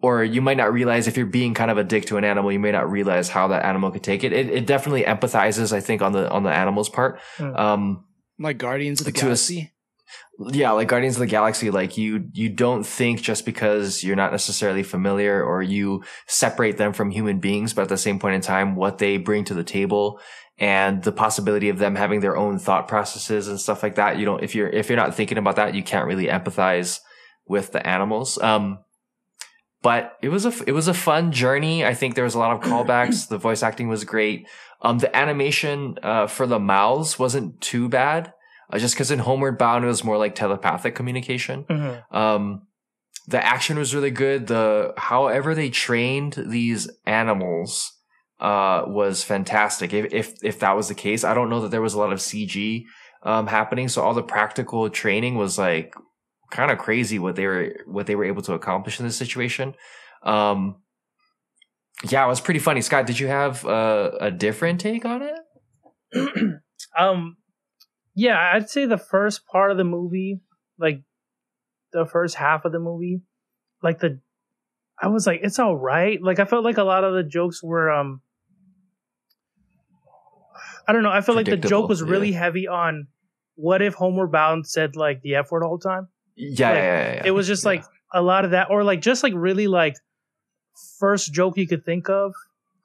[0.00, 2.52] or you might not realize if you're being kind of a dick to an animal,
[2.52, 4.32] you may not realize how that animal could take it.
[4.32, 7.18] It, it definitely empathizes, I think, on the on the animal's part.
[7.38, 7.58] Mm.
[7.58, 8.04] Um,
[8.38, 9.72] Like Guardians of the To a s- Galaxy.
[10.38, 14.32] Yeah, like Guardians of the Galaxy, like you you don't think just because you're not
[14.32, 18.40] necessarily familiar or you separate them from human beings, but at the same point in
[18.42, 20.20] time, what they bring to the table
[20.58, 24.18] and the possibility of them having their own thought processes and stuff like that.
[24.18, 27.00] You don't if you're if you're not thinking about that, you can't really empathize
[27.46, 28.38] with the animals.
[28.38, 28.80] Um,
[29.82, 31.84] but it was a it was a fun journey.
[31.84, 33.28] I think there was a lot of callbacks.
[33.28, 34.48] the voice acting was great.
[34.82, 38.32] Um, the animation uh, for the mouths wasn't too bad.
[38.70, 41.64] Uh, just because in Homeward Bound it was more like telepathic communication.
[41.64, 42.14] Mhm.
[42.14, 42.62] Um,
[43.28, 44.46] the action was really good.
[44.46, 47.92] The however they trained these animals
[48.40, 49.92] uh, was fantastic.
[49.92, 52.12] If, if if that was the case, I don't know that there was a lot
[52.12, 52.84] of CG
[53.22, 53.88] um, happening.
[53.88, 55.94] So all the practical training was like
[56.50, 59.74] kind of crazy what they were what they were able to accomplish in this situation.
[60.22, 60.76] Um,
[62.08, 62.82] yeah, it was pretty funny.
[62.82, 65.38] Scott, did you have uh, a different take on it?
[66.98, 67.36] um,
[68.16, 70.40] yeah, I'd say the first part of the movie,
[70.78, 71.02] like
[71.92, 73.20] the first half of the movie,
[73.82, 74.18] like the,
[75.00, 76.20] I was like, it's all right.
[76.20, 78.22] Like I felt like a lot of the jokes were, um,
[80.88, 81.10] I don't know.
[81.10, 82.08] I felt like the joke was yeah.
[82.08, 83.08] really heavy on
[83.56, 86.08] what if Homeward Bound said like the F word all the time.
[86.36, 87.22] Yeah, Like, yeah, yeah, yeah.
[87.26, 87.68] It was just Yeah.
[87.70, 89.96] like a lot of that, or like just like really like
[91.00, 92.32] first joke you could think of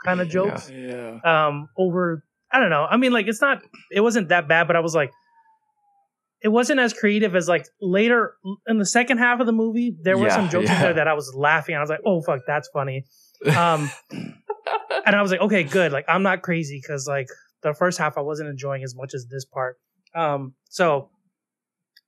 [0.04, 0.34] kind of Yeah.
[0.34, 1.20] jokes Yeah.
[1.24, 2.86] um over I don't know.
[2.90, 3.62] I mean like it's not
[3.92, 5.12] it wasn't that bad, but I was like
[6.44, 8.36] it wasn't as creative as like later
[8.68, 11.08] in the second half of the movie, there were Yeah, some jokes in there that
[11.08, 11.76] I was laughing.
[11.76, 13.06] I was like, "Oh fuck, that's funny."
[13.58, 13.90] Um
[15.06, 15.92] and I was like, "Okay, good.
[15.92, 17.28] Like I'm not crazy cuz like
[17.64, 19.78] the first half I wasn't enjoying as much as this part."
[20.16, 21.10] Um so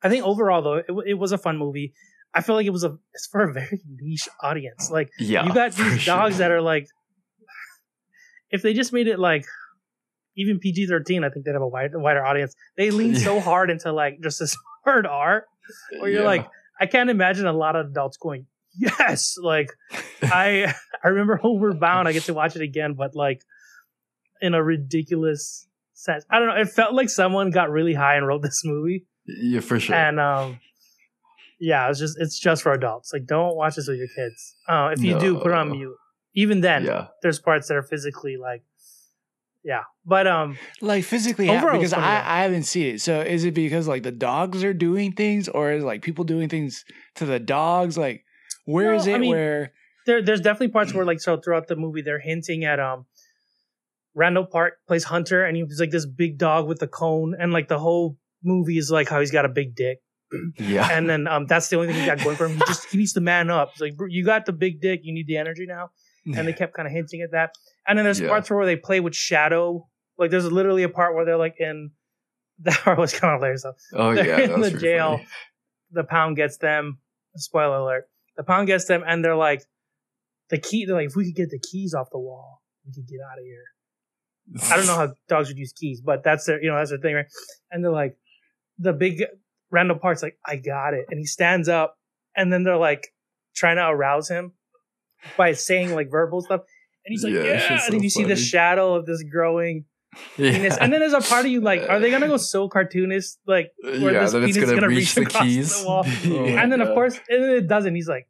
[0.04, 1.94] I think overall though, it, it was a fun movie.
[2.36, 4.92] I feel like it was a it's for a very niche audience.
[4.92, 6.16] Like yeah, you got these sure.
[6.16, 6.88] dogs that are like
[8.50, 9.46] if they just made it like
[10.36, 12.56] even PG thirteen, I think they'd have a wider, wider audience.
[12.78, 14.56] They lean so hard into like just this
[14.86, 15.46] hard art,
[16.00, 16.28] where you're Yeah.
[16.28, 16.48] like,
[16.80, 19.36] I can't imagine a lot of adults going, yes.
[19.42, 19.70] Like
[20.24, 20.74] I
[21.04, 22.08] I remember Homeward Bound.
[22.08, 23.42] I get to watch it again, but like
[24.42, 26.26] in a ridiculous sense.
[26.30, 26.56] I don't know.
[26.56, 29.96] It felt like someone got really high and wrote this movie, yeah, for sure.
[29.96, 30.60] and um.
[31.60, 33.14] Yeah, it's just it's just for adults.
[33.14, 34.56] Like, don't watch this with your kids.
[34.68, 35.96] Uh, if you do, put it on mute.
[36.34, 38.64] Even then, yeah, there's parts that are physically like
[39.64, 42.40] yeah but um Like physically, ha- Overall, it's because I.
[42.40, 43.02] I haven't seen it.
[43.02, 46.50] So is it because like the dogs are doing things, or is like people doing
[46.50, 46.84] things
[47.16, 47.98] to the dogs?
[47.98, 48.26] Like,
[48.66, 49.16] where No, is it?
[49.16, 49.72] I mean- where
[50.06, 53.06] there there's definitely parts where like so throughout the movie they're hinting at um
[54.16, 57.68] Randall Park plays Hunter and he's like this big dog with the cone and like
[57.68, 60.00] the whole movie is like how he's got a big dick
[60.60, 62.86] yeah, and then um that's the only thing he got going for him he just
[62.92, 65.38] he needs to man up it's like you got the big dick you need the
[65.38, 65.90] energy now
[66.26, 67.52] and they kept kind of hinting at that
[67.88, 68.30] and then there's Yeah.
[68.30, 71.92] parts where they play with shadow like there's literally a part where they're like in
[72.60, 73.74] that part was kind of hilarious though.
[73.94, 75.12] oh they're yeah, in the pretty jail.
[75.18, 75.28] funny.
[75.92, 77.00] the pound gets them.
[77.36, 78.06] Spoiler alert.
[78.38, 79.64] The pound gets them, and they're like,
[80.50, 80.86] the key.
[80.86, 83.40] They're like, if we could get the keys off the wall, we could get out
[83.40, 84.72] of here.
[84.72, 87.00] I don't know how dogs would use keys, but that's their, you know, that's their
[87.00, 87.26] thing, right?
[87.72, 88.16] And they're like,
[88.78, 89.24] the big
[89.72, 91.98] Randall Park's like, I got it, and he stands up,
[92.36, 93.08] and then they're like
[93.56, 94.54] trying to arouse him
[95.38, 96.62] by saying like verbal stuff,
[97.06, 99.06] and he's like, Yeah, yeah, it's just and then so you see the shadow of
[99.06, 99.86] this growing
[100.38, 103.40] penis, and then there's a part of you like, are they gonna go so cartoonist,
[103.48, 105.82] like where yeah, this then it's penis gonna, gonna reach, reach the across keys.
[105.82, 106.06] the wall?
[106.26, 107.96] Oh and then of course, and then it doesn't.
[107.96, 108.28] He's like,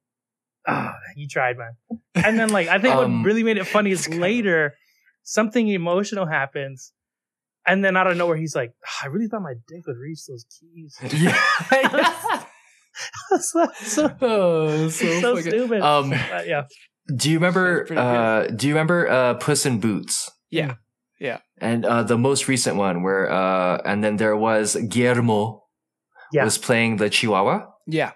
[0.68, 1.74] ah, you tried, man.
[2.16, 4.76] And then like I think Um, what really made it funny is later
[5.24, 6.94] something emotional happens,
[7.68, 10.26] and then out of nowhere he's like, "Ah, I really thought my dick would reach
[10.26, 10.98] those keys.
[11.22, 12.44] yeah,
[13.40, 15.82] so, so, oh, so, so stupid.
[15.82, 16.64] Um, But yeah,
[17.16, 17.80] do you remember?
[17.80, 18.08] That's pretty good.
[18.08, 20.30] Uh, do you remember uh, Puss in Boots?
[20.52, 20.76] Yeah,
[21.20, 25.64] yeah, And uh, the most recent one, where uh, and then there was Guillermo
[26.32, 26.44] Yeah.
[26.46, 27.68] was playing the Chihuahua.
[27.88, 28.12] yeah.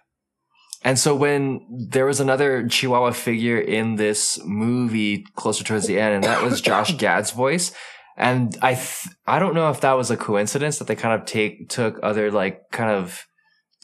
[0.84, 6.14] And so when there was another Chihuahua figure in this movie closer towards the end,
[6.16, 7.74] and that was Josh Gad's voice.
[8.16, 11.26] And I, th- I don't know if that was a coincidence that they kind of
[11.28, 13.26] take took other like kind of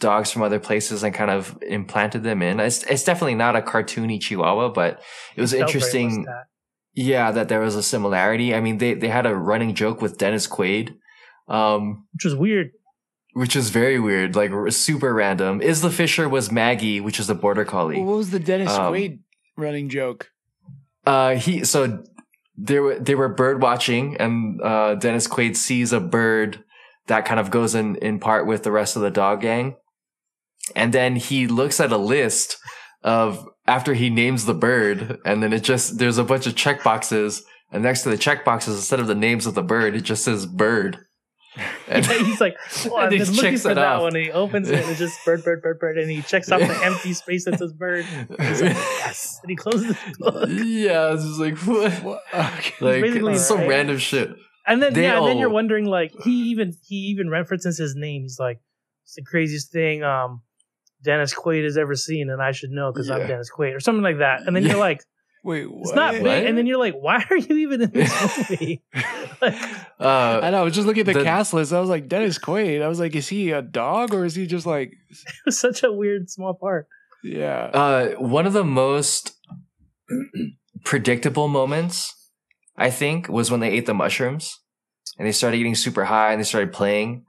[0.03, 2.59] dogs from other places and kind of implanted them in.
[2.59, 5.01] It's, it's definitely not a cartoony Chihuahua, but
[5.35, 6.23] it was Felt very much interesting.
[6.25, 6.43] that.
[6.95, 8.53] Yeah, that there was a similarity.
[8.53, 10.93] I mean, they they had a running joke with Dennis Quaid.
[11.47, 12.67] Um, which was weird.
[13.33, 15.59] which is very weird, like r- super random.
[15.61, 17.99] Isla Fisher was Maggie, which is a border collie.
[17.99, 19.19] What was the Dennis Um, Quaid
[19.57, 20.29] running joke?
[21.05, 22.03] Uh, he so
[22.57, 26.63] they were they were bird watching, and uh, Dennis Quaid sees a bird
[27.07, 29.75] that kind of goes in in part with the rest of the dog gang.
[30.75, 32.57] And then he looks at a list
[33.03, 36.83] of after he names the bird, and then it just there's a bunch of check
[36.83, 40.01] boxes, and next to the check boxes, instead of the names of the bird, it
[40.01, 40.99] just says bird.
[41.87, 42.55] And he's like,
[42.85, 44.01] well, I've been looking for that off.
[44.01, 44.15] one.
[44.15, 45.97] And he opens it and it's just bird, bird, bird, bird.
[45.99, 48.05] And he checks off the empty space that says bird.
[48.05, 49.39] He's like, yes.
[49.43, 50.49] And he closes the book.
[50.49, 51.91] yeah, it's just like what?
[52.03, 52.21] What?
[52.33, 52.73] Okay.
[52.81, 54.33] Like basically it's some random shit.
[54.65, 57.93] And then They yeah, and then you're wondering like he even he even references his
[57.95, 58.23] name.
[58.23, 58.59] He's like,
[59.03, 60.41] it's the craziest thing um
[61.03, 63.15] Dennis Quaid has ever seen, and I should know because Yeah.
[63.15, 64.47] I'm Dennis Quaid or something like that.
[64.47, 64.71] And then Yeah.
[64.71, 65.01] you're like,
[65.45, 65.95] Wait, it's what?
[65.95, 66.23] not What?
[66.23, 66.45] big.
[66.45, 68.81] And then you're like, why are you even in this movie?
[69.41, 69.53] like,
[69.99, 70.61] Uh, I know.
[70.61, 71.73] I was just looking at the, The- cast list.
[71.73, 72.81] I was like, Dennis Quaid.
[72.81, 75.83] I was like, is he a dog or is he just like, it was such
[75.83, 76.87] a weird small part.
[77.25, 77.65] yeah?
[77.73, 79.33] uh, one of the most
[80.85, 82.29] predictable moments,
[82.77, 84.59] I think, was when they ate the mushrooms
[85.17, 87.25] and they started getting super high and they started playing.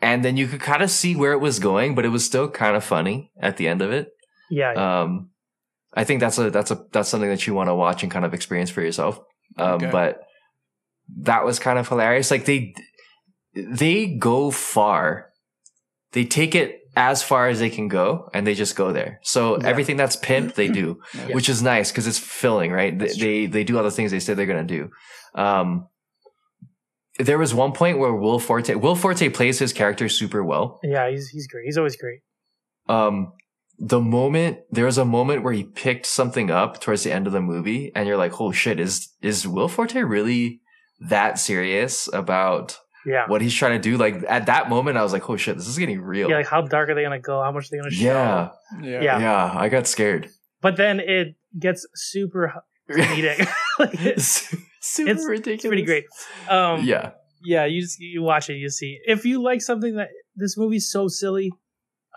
[0.00, 2.48] And then you could kind of see where it was going, but it was still
[2.50, 4.08] kind of funny at the end of it.
[4.50, 5.00] Yeah, yeah.
[5.02, 5.30] Um,
[5.94, 8.24] I think that's a that's a that's something that you want to watch and kind
[8.24, 9.18] of experience for yourself.
[9.56, 9.90] Um, Okay.
[9.90, 10.20] But
[11.22, 12.30] that was kind of hilarious.
[12.30, 12.74] Like they
[13.54, 15.30] they go far.
[16.12, 19.18] They take it as far as they can go, and they just go there.
[19.22, 19.66] So Yeah.
[19.68, 21.34] everything that's pimp, they do, Yeah.
[21.34, 22.98] which is nice because it's filling, right?
[22.98, 24.90] They, they they do all the things they said they're gonna do.
[25.34, 25.88] Um,
[27.18, 31.08] there was one point where Will Forte Will Forte plays his character super well yeah,
[31.10, 31.64] he's he's great.
[31.64, 32.20] He's always great.
[32.88, 33.32] um
[33.78, 37.32] the moment there was a moment where he picked something up towards the end of
[37.32, 40.60] the movie and you're like "Holy shit is is will forte really
[41.08, 43.26] that serious about Yeah.
[43.28, 45.68] what he's trying to do like at that moment i was like oh shit this
[45.68, 47.42] is getting real Yeah, like how dark are they gonna go?
[47.42, 48.04] How much are they gonna show?
[48.04, 48.48] yeah
[48.80, 49.02] yeah.
[49.02, 49.18] Yeah.
[49.20, 50.28] yeah i got scared
[50.62, 52.54] But then it gets super
[52.90, 53.46] comedic.
[53.78, 54.54] like, it's
[54.86, 56.04] super It's ridiculous pretty great.
[56.48, 57.12] Um, yeah
[57.44, 58.98] yeah, you just you watch it, you see.
[59.06, 61.52] If you like something that this movie's so silly,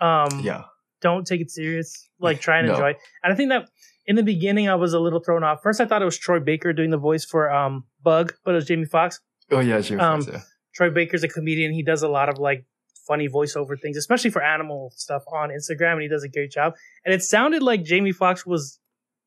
[0.00, 0.62] um, yeah
[1.02, 2.08] don't take it serious.
[2.18, 2.74] Like try and No.
[2.74, 2.96] enjoy it.
[3.24, 3.68] And I think that
[4.06, 5.62] in the beginning I was a little thrown off.
[5.62, 8.56] First I thought it was Troy Baker doing the voice for um Bug, but it
[8.56, 9.20] was Jamie Foxx.
[9.50, 10.42] oh yeah Jimmy Um, Foxx, yeah.
[10.74, 11.72] Troy Baker's a comedian.
[11.72, 12.64] He does a lot of like
[13.08, 16.74] funny voiceover things, especially for animal stuff on Instagram, and he does a great job.
[17.04, 18.78] And it sounded like Jamie Foxx was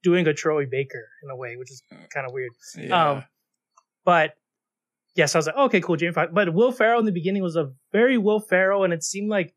[0.03, 1.81] doing a Troy Baker in a way, which is
[2.13, 2.51] kind of weird.
[2.77, 3.09] Yeah.
[3.11, 3.23] Um,
[4.05, 4.31] but
[5.15, 6.31] yes, I was like, okay, cool, Jamie Foxx.
[6.33, 9.53] But Will Ferrell in the beginning was a very Will Ferrell, and it seemed like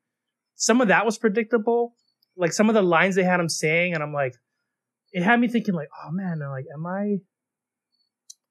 [0.54, 1.94] some of that was predictable.
[2.36, 4.34] Like some of the lines they had him saying, and I'm like,
[5.12, 7.16] it had me thinking, like, oh man, I'm like, am I?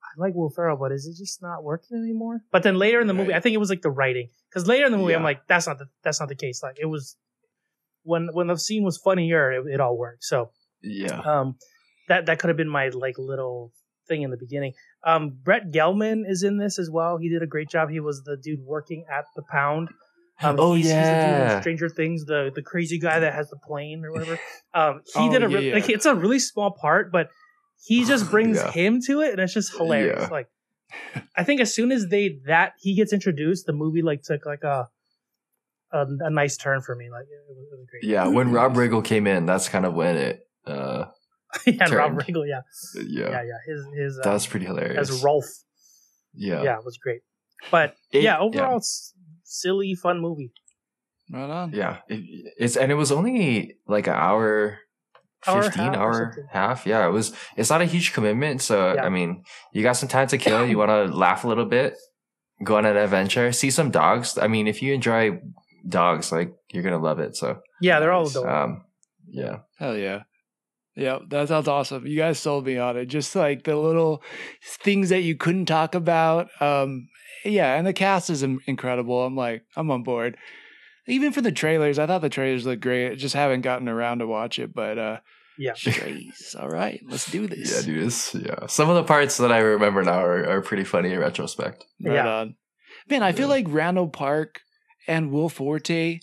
[0.03, 2.41] I like Will Ferrell, but is it just not working anymore?
[2.51, 4.85] But then later in the movie, I think it was like the writing, because later
[4.85, 6.63] in the movie, I'm like, that's not the that's not the case.
[6.63, 7.17] Like it was
[8.03, 10.23] when when the scene was funnier, it, it all worked.
[10.23, 10.51] So
[10.85, 11.55] yeah um,
[12.07, 13.71] that that could have been my like little
[14.07, 14.73] thing in the beginning.
[15.05, 17.17] Um, Brett Gelman is in this as well.
[17.17, 17.89] He did a great job.
[17.89, 19.89] He was the dude working at the Pound.
[20.41, 21.55] Um, Oh, he's, he's the dude yeah.
[21.55, 24.39] in Stranger Things, the the crazy guy that has the plane or whatever.
[24.73, 25.73] Um, he Oh, did a re- yeah.
[25.75, 27.29] like it's a really small part, but
[27.85, 28.71] he just brings Yeah.
[28.71, 30.23] him to it, and it's just hilarious.
[30.23, 30.27] Yeah.
[30.29, 30.47] Like,
[31.37, 34.63] I think as soon as they that he gets introduced, the movie like took like
[34.63, 34.89] a
[35.93, 37.09] a, a nice turn for me.
[37.09, 38.03] Like it was, it was great.
[38.03, 41.05] yeah when rob riggle came in that's kind of when it uh
[41.67, 42.21] and Rob Turned.
[42.23, 42.61] Riggle, yeah,
[42.95, 43.59] yeah, yeah, yeah.
[43.65, 45.45] His his that uh, was pretty hilarious as Rolf.
[46.33, 47.21] yeah yeah, it was great.
[47.71, 50.51] But It- yeah, overall, it's silly, fun movie.
[51.31, 51.71] right on.
[51.73, 52.21] Yeah, it,
[52.57, 54.79] it's and it was only like an hour,
[55.47, 56.85] Hour, fifteen half hour half.
[56.85, 57.33] Yeah, it was.
[57.55, 59.03] It's not a huge commitment, so Yeah.
[59.05, 59.43] I mean,
[59.73, 60.65] you got some time to kill.
[60.65, 61.95] You want to laugh a little bit,
[62.63, 64.37] go on an adventure, see some dogs.
[64.37, 65.39] I mean, if you enjoy
[65.87, 67.35] dogs, like you're gonna love it.
[67.35, 68.35] So, Yeah, they're all Nice.
[68.35, 68.55] adorable.
[68.55, 68.85] um,
[69.27, 70.23] yeah, Hell yeah.
[70.95, 72.07] Yeah, that sounds awesome.
[72.07, 73.07] You guys sold me on it.
[73.07, 74.23] Just like the little
[74.63, 76.49] things that you couldn't talk about.
[76.61, 77.09] Um,
[77.43, 79.23] yeah, and the cast is incredible.
[79.25, 80.37] I'm like, I'm on board.
[81.07, 83.11] Even for the trailers, I thought the trailers looked great.
[83.11, 85.17] I just haven't gotten around to watch it, but uh
[85.57, 86.55] yeah, Strays.
[86.59, 87.73] All right, let's do this.
[87.73, 88.07] yeah, dude.
[88.07, 91.19] It's, yeah, some of the parts that I remember now are, are pretty funny in
[91.19, 91.85] retrospect.
[92.01, 92.27] Right Yeah.
[92.27, 92.55] on.
[93.09, 93.55] Man, I feel Yeah.
[93.55, 94.61] like Randall Park
[95.07, 96.19] and Will Forte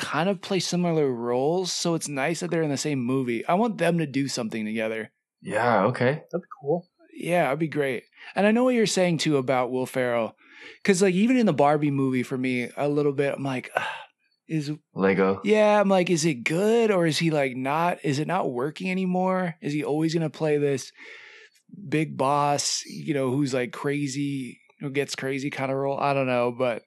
[0.00, 3.44] kind of play similar roles, so it's nice that they're in the same movie.
[3.46, 5.12] I want them to do something together.
[5.42, 5.84] Yeah.
[5.84, 6.22] Okay.
[6.30, 6.88] that'd be cool.
[7.14, 8.04] Yeah, that'd be great.
[8.34, 10.36] And I know what you're saying too about Will Ferrell,
[10.82, 14.00] because like even in the Barbie movie, for me, a little bit, I'm like, "Ah,
[14.48, 15.40] is Lego.
[15.44, 17.98] yeah, I'm like, is it good or is he like not?
[18.04, 19.54] Is it not working anymore?
[19.60, 20.92] Is he always gonna play this
[21.88, 25.98] big boss, you know, who's like crazy, who gets crazy kind of role?
[25.98, 26.82] I don't know, but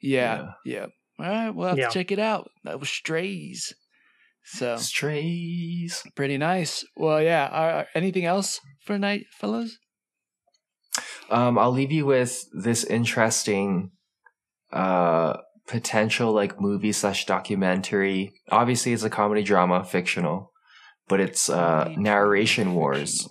[0.00, 0.86] yeah, yeah.
[1.18, 1.88] All right, we'll have Yeah.
[1.88, 2.50] to check it out.
[2.64, 3.72] That was Strays.
[4.44, 6.02] So Strays.
[6.14, 6.84] pretty nice.
[6.96, 7.44] Well, yeah.
[7.44, 9.78] Uh, anything else for night, fellas?
[11.30, 13.90] Um, I'll leave you with this interesting
[14.72, 15.36] uh
[15.66, 18.32] potential like movie slash documentary.
[18.50, 20.50] Obviously, it's a comedy drama, fictional,
[21.08, 23.26] but it's uh narration wars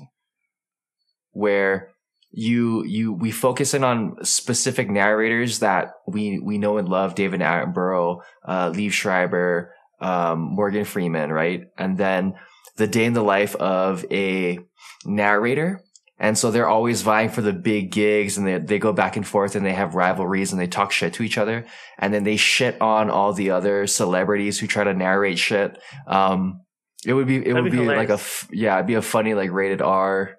[1.32, 1.93] where
[2.34, 7.42] you you we focus in on specific narrators that we we know and love David
[7.42, 11.66] Attenborough, uh, Liev Schreiber, um, Morgan Freeman, right?
[11.78, 12.34] And then
[12.76, 14.60] the day in the life of a
[15.06, 15.82] narrator.
[16.20, 19.28] And so they're always vying for the big gigs and they, they go back and
[19.28, 21.66] forth and they have rivalries and they talk shit to each other.
[22.00, 25.78] And then they shit on all the other celebrities who try to narrate shit.
[26.08, 26.62] Um,
[27.06, 28.20] it would be, it That'd would be be, like a,
[28.52, 30.38] yeah, it'd be a funny, like rated R,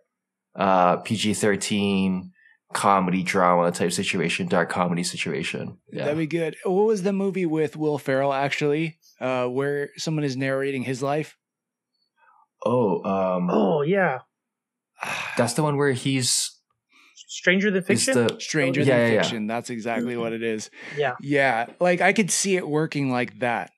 [0.56, 2.32] uh, PG 13
[2.72, 5.78] comedy drama type situation, dark comedy situation.
[5.92, 6.04] Yeah.
[6.04, 6.56] That'd be good.
[6.64, 11.36] What was the movie with Will Ferrell actually, uh, where someone is narrating his life?
[12.66, 14.20] oh, um, Oh yeah,
[15.36, 16.50] that's the one where he's,
[17.14, 18.14] Stranger Than Fiction.
[18.14, 19.22] the, Stranger Yeah, Than yeah, yeah.
[19.22, 19.46] Fiction.
[19.46, 20.70] That's exactly what it is.
[20.96, 23.70] yeah, Yeah, like I could see it working like that.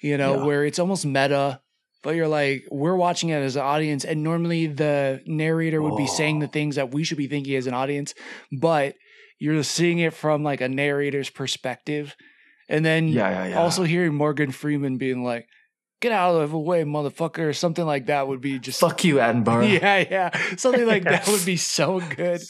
[0.00, 0.44] You know, Yeah.
[0.44, 1.60] where it's almost meta,
[2.02, 6.04] but you're like, we're watching it as an audience, and normally the narrator would be
[6.04, 6.06] oh.
[6.06, 6.50] saying the Oh.
[6.50, 8.14] things that we should be thinking as an audience,
[8.52, 8.94] but
[9.38, 12.16] you're seeing it from like a narrator's perspective.
[12.68, 13.58] And then yeah, yeah, yeah.
[13.58, 15.46] also hearing Morgan Freeman being like,
[16.00, 19.16] get out of the way, motherfucker, or something like that would be just fuck you,
[19.16, 19.68] Attenborough.
[19.80, 20.56] Yeah, yeah.
[20.56, 22.40] Something like that would be so good.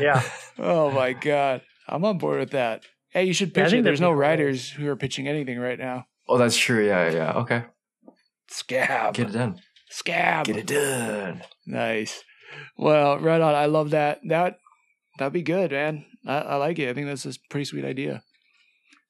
[0.00, 0.22] yeah.
[0.58, 1.62] Oh my god.
[1.88, 2.84] I'm on board with that.
[3.10, 3.82] Hey, you should pitch think it.
[3.84, 6.06] There's no be writers who are pitching anything right now.
[6.28, 6.86] Oh, that's true.
[6.86, 7.32] Yeah, yeah.
[7.38, 7.64] Okay.
[8.48, 9.14] Scab.
[9.14, 9.60] Get it done.
[9.90, 10.46] Scab.
[10.46, 11.42] Get it done.
[11.66, 12.22] Nice.
[12.76, 13.54] Well, right on.
[13.54, 14.20] I love that.
[14.24, 14.58] That
[15.18, 16.04] that'd be good, man.
[16.26, 16.88] I, I like it.
[16.88, 18.22] I think that's a pretty sweet idea.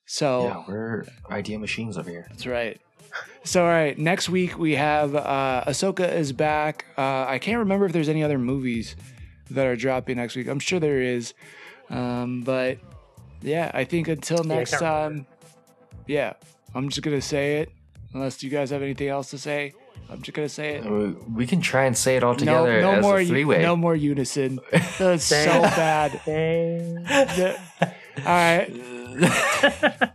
[0.06, 2.26] So Yeah, we're idea machines over here.
[2.30, 2.80] That's right.
[3.44, 6.84] So, all right, next week we have uh, Ahsoka is back.
[6.96, 8.96] Uh, I can't remember if there's any other movies
[9.50, 10.46] that are dropping next week.
[10.46, 11.32] I'm sure there is.
[11.88, 12.78] Um, but
[13.40, 15.26] yeah, I think until next can't time,
[16.06, 16.34] yeah,
[16.74, 17.70] I'm just going to say it.
[18.14, 19.74] Unless you guys have anything else to say,
[20.10, 20.86] I'm just going to say it.
[20.86, 23.60] Uh, We can try and say it all together no as more, a three way.
[23.62, 24.60] no more unison.
[24.98, 26.12] That's so bad.
[26.24, 27.60] The-
[28.18, 30.10] all right.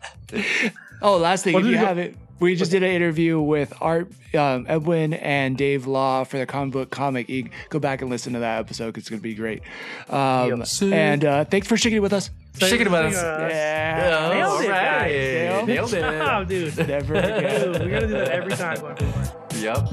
[1.02, 3.40] Oh, last thing, What if you you go- have it, we just did an interview
[3.40, 7.30] with Art um, Edwin and Dave Law for the comic book comic.
[7.70, 8.94] Go back and listen to that episode.
[8.94, 9.62] 'cause It's going to be great.
[10.10, 10.68] Um, Yep.
[10.94, 12.30] and uh, thanks for sticking it with us.
[12.58, 13.14] Shaking about us.
[13.16, 15.12] Yeah, Nailed it, guys.
[15.12, 16.02] Nailed Nailed it.
[16.02, 16.78] job, dude.
[16.88, 17.72] Never Dude, again.
[17.72, 19.32] we gotta do that every time going forward.
[19.56, 19.90] Yep.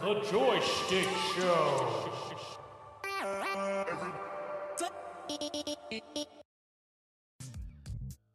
[0.00, 2.04] The Joy Schtick Show.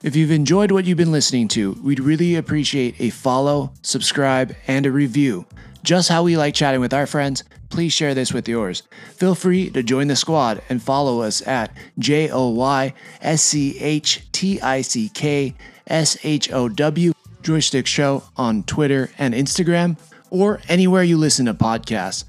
[0.04, 4.86] If you've enjoyed what you've been listening to, we'd really appreciate a follow, subscribe, and
[4.86, 5.46] a review.
[5.82, 8.84] Just how we like chatting with our friends, please share this with yours.
[9.16, 13.80] Feel free to join the squad and follow us at J O Y S C
[13.80, 15.56] H T I C K
[15.88, 19.98] S H O W Joy Schtick Show on Twitter and Instagram,
[20.30, 22.26] or anywhere you listen to podcasts.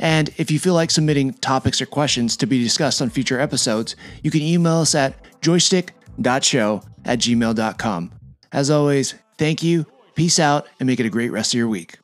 [0.00, 3.94] And if you feel like submitting topics or questions to be discussed on future episodes,
[4.24, 8.12] you can email us at joyschtick.show at gmail.com.
[8.52, 11.98] As always, thank you, peace out, and make it a great rest of your week.